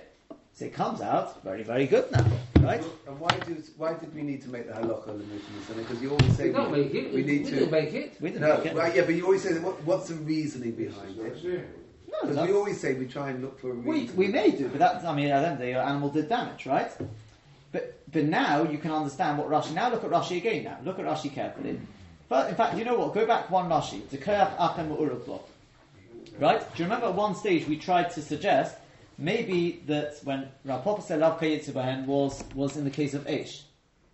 [0.53, 2.25] So it comes out very, very good now.
[2.61, 2.83] Right?
[3.07, 5.83] And why do why did we need to make the halacha of the Moshe Messina?
[5.83, 7.13] Because you always say We don't we, make it.
[7.13, 7.57] we need we to.
[7.57, 8.17] didn't make it.
[8.21, 8.75] We didn't no, make it.
[8.77, 11.45] right, yeah, but you always say what, what's the reasoning behind it?
[11.45, 11.61] No,
[12.23, 14.17] Because that's- we always say we try and look for a reason.
[14.17, 16.91] we may do, but that's, I mean, I don't think your animal did damage, right?
[17.73, 20.79] But, but now you can understand what Rashi, now look at Rashi again now.
[20.85, 21.79] Look at Rashi carefully.
[22.31, 23.13] But in fact, you know what?
[23.13, 24.09] Go back one Rashi.
[24.09, 25.41] To Koyach Achem Uruklo.
[26.39, 26.61] Right?
[26.75, 28.77] Do you remember at one stage we tried to suggest
[29.19, 33.63] maybe that when Rav Papa said Kayetzibahen was, was in the case of Aish.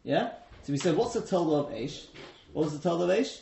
[0.04, 0.30] Yeah?
[0.62, 2.06] So we said, what's the total of Aish?
[2.52, 3.40] What was the total of Aish?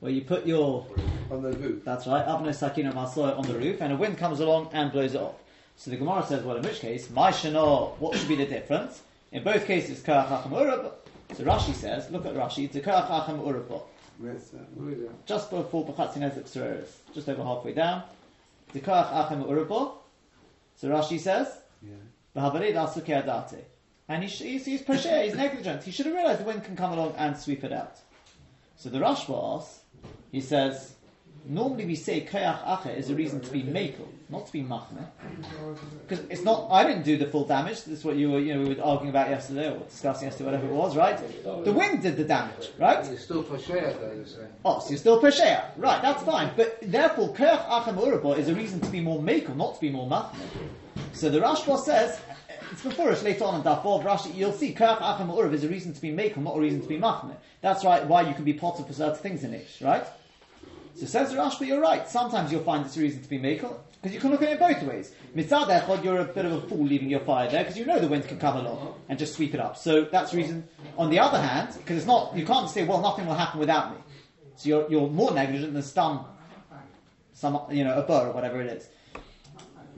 [0.00, 0.86] Where you put your
[1.30, 1.84] on the roof.
[1.84, 2.24] that's right.
[2.26, 5.36] Avno Sakina Masoy on the roof, and a wind comes along and blows it off.
[5.76, 9.02] So the Gemara says, well, in which case, my Shano, what should be the difference?
[9.32, 10.92] In both cases, Karach Acham Urab.
[11.34, 13.82] So Rashi says, look at Rashi, to Karach Acham Urab.
[14.18, 14.66] Where's that?
[14.78, 15.26] Who is that?
[15.26, 18.02] Just before Bachatzi Nezek Sereris, just over halfway down.
[18.74, 19.92] Karach Acham Urab.
[20.76, 21.48] So Rashi says,
[21.82, 21.94] Yeah.
[24.08, 25.82] And he he's, he's he's negligent.
[25.82, 27.96] He should have realized the wind can come along and sweep it out.
[28.76, 29.80] So the Rashba asks,
[30.30, 30.95] he says,
[31.46, 35.06] normally we say kayach ache is a reason to be makel, not to be machne.
[36.06, 38.54] Because it's not, I didn't do the full damage, this is what you were, you
[38.54, 41.18] know, we were arguing about yesterday, or discussing yesterday, whatever it was, right?
[41.44, 43.04] The wind did the damage, right?
[43.04, 44.46] You're still for though, you say.
[44.64, 45.64] Oh, so you're still pesher.
[45.76, 46.52] Right, that's fine.
[46.56, 49.90] But therefore, kayach achem urabo is a reason to be more makel, not to be
[49.90, 50.36] more machne.
[51.12, 52.20] So the Rashba says,
[52.72, 55.68] it's before us later on in Dafov Rashi, you'll see Kach Achem Urav is a
[55.68, 57.34] reason to be makel, not a reason to be machne.
[57.60, 60.04] That's right, why you can be potter for certain things in Ish, right?
[60.96, 62.08] So says Rashba, you're right.
[62.08, 64.58] Sometimes you'll find it's a reason to be makel, because you can look at it
[64.58, 65.12] both ways.
[65.36, 67.98] Mitzad Echad, you're a bit of a fool leaving your fire there, because you know
[67.98, 69.76] the wind can come along and just sweep it up.
[69.76, 70.66] So that's reason.
[70.96, 73.90] On the other hand, because it's not, you can't say, well, nothing will happen without
[73.90, 73.98] me.
[74.56, 76.24] So you're, you're more negligent than some,
[77.34, 78.88] some, you know, a burr or whatever it is.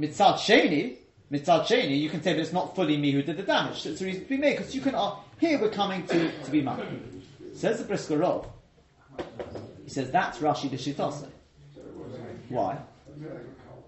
[0.01, 0.97] Mitzad Sheni,
[1.31, 3.83] Mitzad Sheni, you can say that it's not fully me who did the damage.
[3.83, 4.97] So it's a reason to be made because you can.
[4.97, 6.85] Uh, here we're coming to, to be mad.
[7.55, 8.47] Says the Brisker Rov.
[9.85, 11.27] He says that's Rashi the Shitase.
[12.49, 12.79] Why?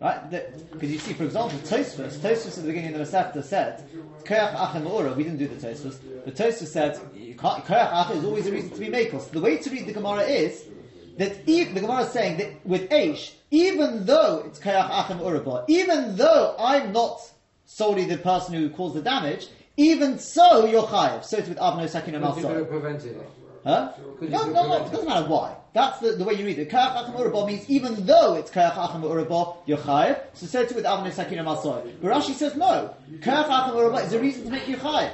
[0.01, 0.31] Right?
[0.73, 2.17] Because you see, for example, Tosfos.
[2.19, 3.87] Tosfos at the beginning of the Masechta said,
[4.25, 5.99] "Koyach achem ura." We didn't do the Tosfos.
[6.25, 7.35] The Tosfos said, "You.
[7.35, 9.21] Koyach achem is always a reason to be makel.
[9.21, 10.65] So the way to read the Gemara is
[11.19, 15.67] that even, the Gemara is saying that with Aish, even though it's Koyach achem uraba,
[15.69, 17.21] even though I'm not
[17.67, 21.25] solely the person who caused the damage, even so you're chayiv.
[21.25, 22.25] So it's with Avno Sakin and
[23.63, 24.33] Could you could Malsai.
[24.33, 24.41] have prevented it?
[24.41, 24.45] Huh?
[24.45, 25.57] You No, no, no, it doesn't matter why.
[25.73, 26.71] That's the, the way you read it.
[26.71, 30.19] Kayach Achem Urabah means even though it's Kayach Achem Urabah, you're chayiv.
[30.35, 31.93] So said to with Avnei Sakina Masoy.
[32.01, 32.95] But Rashi says no.
[33.21, 35.13] Kayach Achem Urabah is a reason to make you chayiv.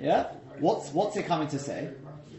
[0.00, 0.28] Yeah?
[0.58, 1.90] What's, what's it coming to say?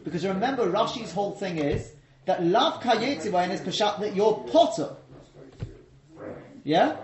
[0.04, 1.91] Because remember, Rashi's whole thing is
[2.26, 4.95] that love kayetzibayin is pashat that you're potter.
[6.64, 6.97] Yeah?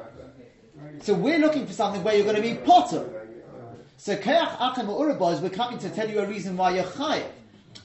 [1.02, 3.25] So we're looking for something where you're going to be potter.
[4.06, 7.26] So Kayach Achem Urabah is we're coming to tell you a reason why you're chayiv.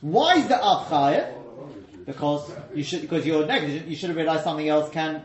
[0.03, 2.05] Why is the Av chayiv?
[2.05, 5.25] Because you should, because you're negligent, you should have realized something else can.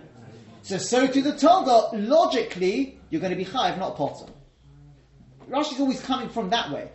[0.62, 4.32] So, so to the Torah, logically, you're going to be chayiv, not potter.
[5.50, 6.89] Rashi's always coming from that way.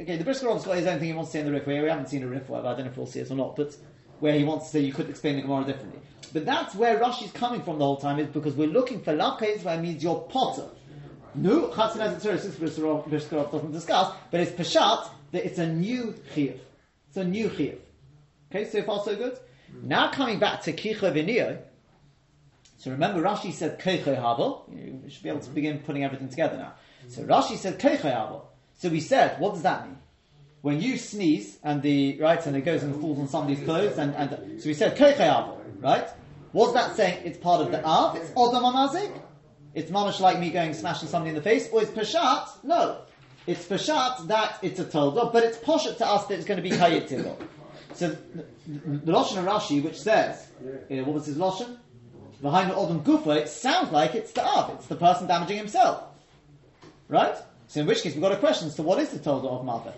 [0.00, 1.64] Okay, the Brisker Rov's got his own thing he wants to say in the riff.
[1.64, 2.66] We haven't seen a riff, whatever.
[2.66, 3.76] I don't know if we'll see it or not, but
[4.18, 6.00] where he wants to say you could explain the Gemara differently.
[6.32, 9.38] But that's where Rashi's coming from the whole time, is because we're looking for Lav
[9.38, 10.70] Kayizva means you're potter.
[11.42, 16.14] No, Chatzin as it's Brisker Rov doesn't discuss, but it's Peshat that it's a new
[16.34, 16.58] Chiyuv.
[17.08, 17.78] It's a new Chiyuv.
[18.50, 19.38] Okay, so far so good?
[19.72, 19.84] Mm.
[19.84, 21.58] Now coming back to Kicha Vinio,
[22.78, 25.54] so remember Rashi said Keiche Havel, you should be able to mm-hmm.
[25.54, 26.74] begin putting everything together now.
[27.08, 28.50] So Rashi said Keiche Havel.
[28.78, 29.98] So we said, what does that mean?
[30.62, 34.14] When you sneeze and the right and it goes and falls on somebody's clothes and,
[34.14, 36.08] and so we said Keiche Havel, right?
[36.52, 37.22] What's that saying?
[37.24, 39.12] It's part of the Av, it's Odom Amazik?
[39.74, 42.64] It's mamish like me going smashing somebody in the face, or it's Peshat?
[42.64, 43.02] No.
[43.46, 46.68] It's Peshat that it's a Tolda, but it's Poshet to us that it's going to
[46.68, 47.36] be Tivol.
[47.94, 51.78] So the, the Lashon Rashi, which says, you uh, know, what was his Lashon?
[52.42, 56.04] Behind the Odom Gufa, it sounds like it's the Av, it's the person damaging himself.
[57.08, 57.34] Right?
[57.68, 59.64] So in which case we've got a question as to what is the Tolda of
[59.64, 59.94] Maveh?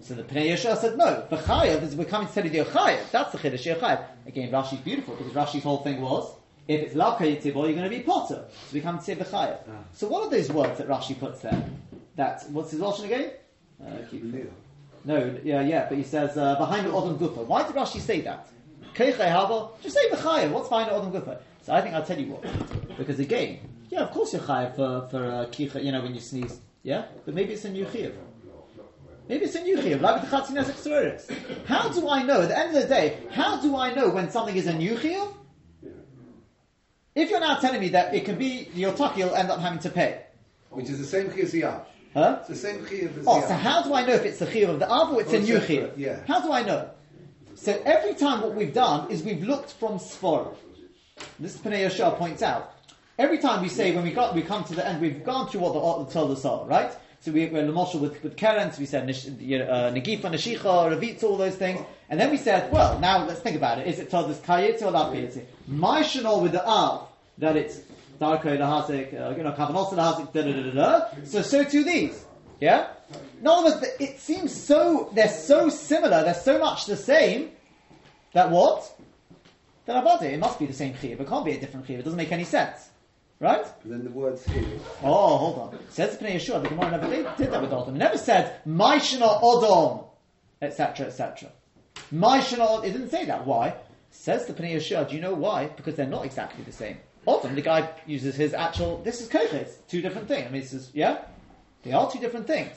[0.00, 1.26] So the Pnei Yehoshua said no.
[1.30, 3.10] The Chayav is we're coming to tell you the Chayav.
[3.10, 4.04] That's the Chiddush Chayav.
[4.26, 6.32] Again, Rashi's beautiful because Rashi's whole thing was
[6.68, 8.44] if it's Lav Kayitibol, you're going to be Potter.
[8.50, 9.58] So we come to say the Chayav.
[9.92, 11.64] So what are those words that Rashi puts there?
[12.16, 13.32] That what's his Lashon again?
[13.82, 13.86] Uh,
[15.04, 17.44] no, yeah, yeah, but he says uh, behind the Odom Gufa.
[17.44, 18.48] Why did Rashi say that?
[18.94, 20.52] Just say B'chayev.
[20.52, 21.38] What's behind the Odom Gufa?
[21.62, 22.96] So I think I'll tell you what.
[22.96, 26.20] Because again, yeah, of course you're chayev for for uh, kicha, you know, when you
[26.20, 28.14] sneeze, yeah, but maybe it's a new chiyuv.
[29.28, 31.66] Maybe it's a new chiyuv, like with the chatzin nezek.
[31.66, 32.42] How do I know?
[32.42, 34.94] At the end of the day, how do I know when something is a new
[34.96, 35.34] chiyuv?
[37.14, 39.78] If you're now telling me that it can be your tuck, you'll end up having
[39.80, 40.22] to pay.
[40.70, 41.84] Which is the same chiyuv
[42.14, 42.36] Huh?
[42.40, 44.70] It's the same chiyuv as Oh, so how do I know if it's the chiyuv
[44.70, 45.92] of the av or it's Or a oh, new chiyuv?
[45.96, 46.20] yeah.
[46.26, 46.90] How do I know?
[47.54, 50.54] So every time what we've done is we've looked from sfor.
[51.38, 52.74] This Pnei Yehoshua points out.
[53.18, 55.60] Every time we say when we got we come to the end, we've gone through
[55.60, 56.92] what the, the told us are, right?
[57.22, 60.58] So we, we're with with Karen, so we said Nish- you know, uh, Negifa, Neshicha,
[60.58, 63.86] Ravitza, all those things, and then we said, well, now let's think about it.
[63.86, 65.44] Is it us Kayetzi or Lav Kayetzi?
[65.68, 67.06] My Shanol with the Av
[67.38, 67.78] that it's
[68.20, 71.24] Darko the Hasik, uh, you know, Kavanos the Hasik, da da da da.
[71.24, 72.24] So so too these,
[72.60, 72.88] yeah.
[73.40, 77.52] In other words, it seems so they're so similar, they're so much the same
[78.32, 78.98] that what?
[79.86, 81.20] That Avada, it it must be the same chiyuv.
[81.20, 82.00] It can't be a different chiyuv.
[82.00, 82.88] It doesn't make any sense,
[83.38, 83.64] right?
[83.84, 84.64] And then the words here.
[85.04, 85.78] Oh, hold on.
[85.92, 87.88] Says the Pnei Yehoshua, the Gemara never did, did that with Odom.
[87.88, 90.06] It never said, My Shana Odom,
[90.62, 91.52] etc., etc.
[92.10, 93.46] My Shana It didn't say that.
[93.46, 93.74] Why?
[94.10, 95.66] Says the Pnei Yehoshua, do you know why?
[95.66, 96.96] Because they're not exactly the same.
[97.26, 100.46] Odom, the guy uses his actual, this is Kochet, two different things.
[100.46, 101.24] I mean, this is, yeah?
[101.82, 102.74] They are two different things.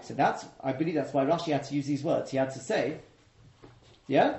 [0.00, 2.30] So that's, I believe that's why Rashi had to use these words.
[2.30, 2.98] He had to say,
[4.06, 4.38] yeah?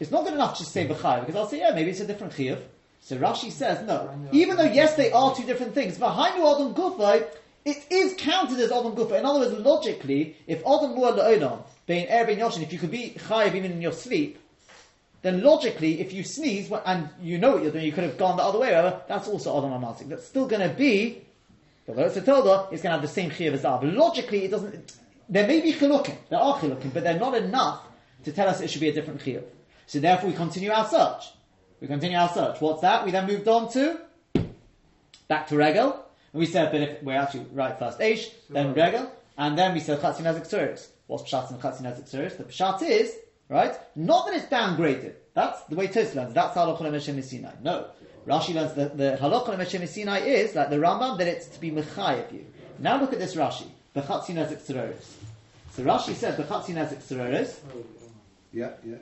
[0.00, 2.32] It's not good enough to say B'chai, because I'll say, yeah, maybe it's a different
[2.32, 2.62] chiyuv.
[3.06, 4.10] So Rashi says, no.
[4.32, 7.24] Even though, yes, they are two different things, V'hainu Adam Gufay,
[7.64, 9.20] it is counted as Adam Gufay.
[9.20, 12.90] In other words, logically, if Adam Mu'ah La'onam, Bein Er Ben Yoshin, if you could
[12.90, 14.40] be chayiv even in your sleep,
[15.22, 18.38] then logically, if you sneeze and you know what you're doing, you could have gone
[18.38, 20.08] the other way, however, that's also Adam Amatik.
[20.08, 21.22] That's still going to be,
[21.86, 23.62] although it's a Torah, it's going to have the same chiyuv as.
[23.62, 24.96] But logically, it doesn't,
[25.28, 27.86] there may be chilukim, there are chilukim, but they're not enough
[28.24, 29.44] to tell us it should be a different chiyuv.
[29.86, 31.26] So therefore, we continue our search.
[31.80, 32.60] We continue our search.
[32.60, 33.04] What's that?
[33.04, 34.00] We then moved on to
[35.28, 35.92] back to regel,
[36.32, 39.80] and we said that if we're actually right first Aish, then regel, and then we
[39.80, 40.86] said chatzin nezik.
[41.06, 42.36] What's pshat and chatzin nezik?
[42.36, 43.14] The pshat is
[43.48, 45.14] right, not that it's downgraded.
[45.34, 46.32] That's the way Tos learns.
[46.32, 47.52] That's halacha lemeshem Sinai.
[47.62, 47.88] No,
[48.26, 51.70] Rashi learns that the halacha lemeshem Sinai is like the Rambam that it's to be
[51.70, 52.46] mechayev you.
[52.78, 53.66] Now look at this Rashi.
[53.92, 54.60] The chatzin nezik.
[55.72, 57.54] So Rashi says the chatzin nezik.
[58.52, 58.96] Yeah, yeah.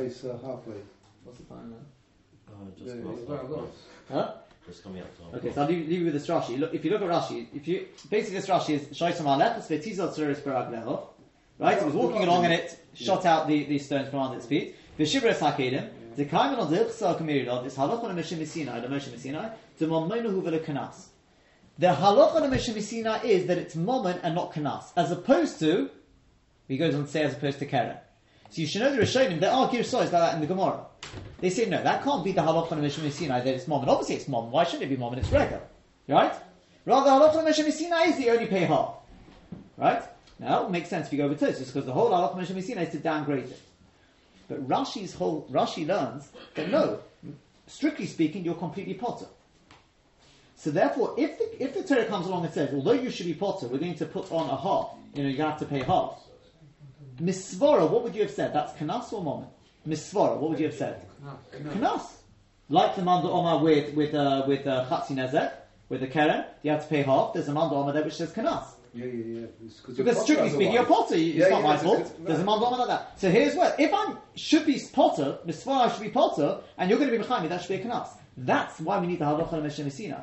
[0.00, 0.80] Is uh, halfway.
[1.24, 1.76] What's the now?
[2.50, 3.68] Oh, just, Yeah, it's very good.
[4.10, 4.34] Huh?
[4.66, 6.58] just coming up to Okay, so I'll leave, leave you with this Rashi.
[6.58, 10.14] Look, if you look at Rashi, if you basically this Rashi is Shaisam Alech, Svetizot
[10.14, 11.06] Tzuris Baragleho,
[11.58, 11.78] right?
[11.78, 14.74] It was walking along and it shot out the, the stones from under its feet.
[14.98, 19.50] V'shibres hakedim, the kaiman on the Ichsa Kamirilov is halachon Meshim Sinai, the Meshim Sinai,
[19.78, 21.06] to Momenu Huvela Kanas.
[21.78, 25.90] The halachon Meshim Sinai is that it's moment and not Kanas, as opposed to,
[26.66, 27.98] he goes on to say as opposed to Keren.
[28.50, 30.86] So you should know the Rishonim, there are Girsois like that in the Gemara.
[31.40, 33.90] They say, no, that can't be the halacha of Mishmei Sinai, that it's moment.
[33.90, 34.52] Obviously it's moment.
[34.52, 35.22] Why shouldn't it be moment?
[35.22, 35.62] It's regular.
[36.08, 36.32] Right?
[36.84, 38.94] Rather, halacha of Mishmei Sinai is the only pay half.
[39.76, 40.02] Right?
[40.38, 42.62] Now, it makes sense if you go over Tosis, because the whole halacha of Mishmei
[42.62, 43.60] Sinai is to downgrade it.
[44.48, 47.00] But Rashi's whole, Rashi learns that no,
[47.66, 49.26] strictly speaking, you're completely potter.
[50.54, 53.34] So therefore, if the, if the Torah comes along and says, although you should be
[53.34, 56.22] potter, we're going to put on a half, you know, you have to pay half.
[57.20, 58.52] Misvara, what would you have said?
[58.52, 59.50] That's kanas or moment?
[59.88, 61.06] Misvara, what would you have said?
[61.52, 62.02] Kanas.
[62.68, 65.52] Like the Manda Omar with with uh, with uh, Chatzi Nezek,
[65.88, 67.32] with the Keren, you have to pay half.
[67.32, 68.66] There's a Manda Omar there which says Kanas.
[68.92, 69.46] Yeah, yeah, yeah.
[69.64, 71.14] It's Because strictly speaking, you're potter.
[71.14, 71.98] It's Yeah, not yeah, my fault.
[72.16, 72.46] good- There's a right.
[72.46, 73.20] Manda Omar like that.
[73.20, 77.10] So here's what: if I should be potter, Misvara should be potter, and you're going
[77.10, 78.08] to be behind me, that should be a Kanas.
[78.36, 80.22] That's why we need the Halacha Meshem Sinai.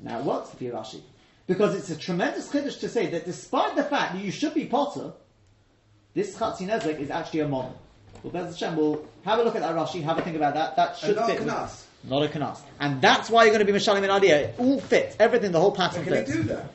[0.00, 1.00] Now it works for Rashi.
[1.46, 4.64] Because it's a tremendous chiddush to say that despite the fact that you should be
[4.64, 5.12] potter,
[6.14, 7.76] this Chatzi Nezek is actually a model.
[8.22, 10.76] Well, Bez Hashem, we'll have a look at that Rashi, have a think about that.
[10.76, 11.40] That should And not fit.
[11.40, 11.80] with- Knas.
[12.06, 12.58] Not a Kanas.
[12.80, 14.30] And that's why you're going to be Mishalim in Aliyah.
[14.30, 15.16] It all fits.
[15.18, 16.32] Everything, the whole pattern Can fits.
[16.32, 16.66] do that?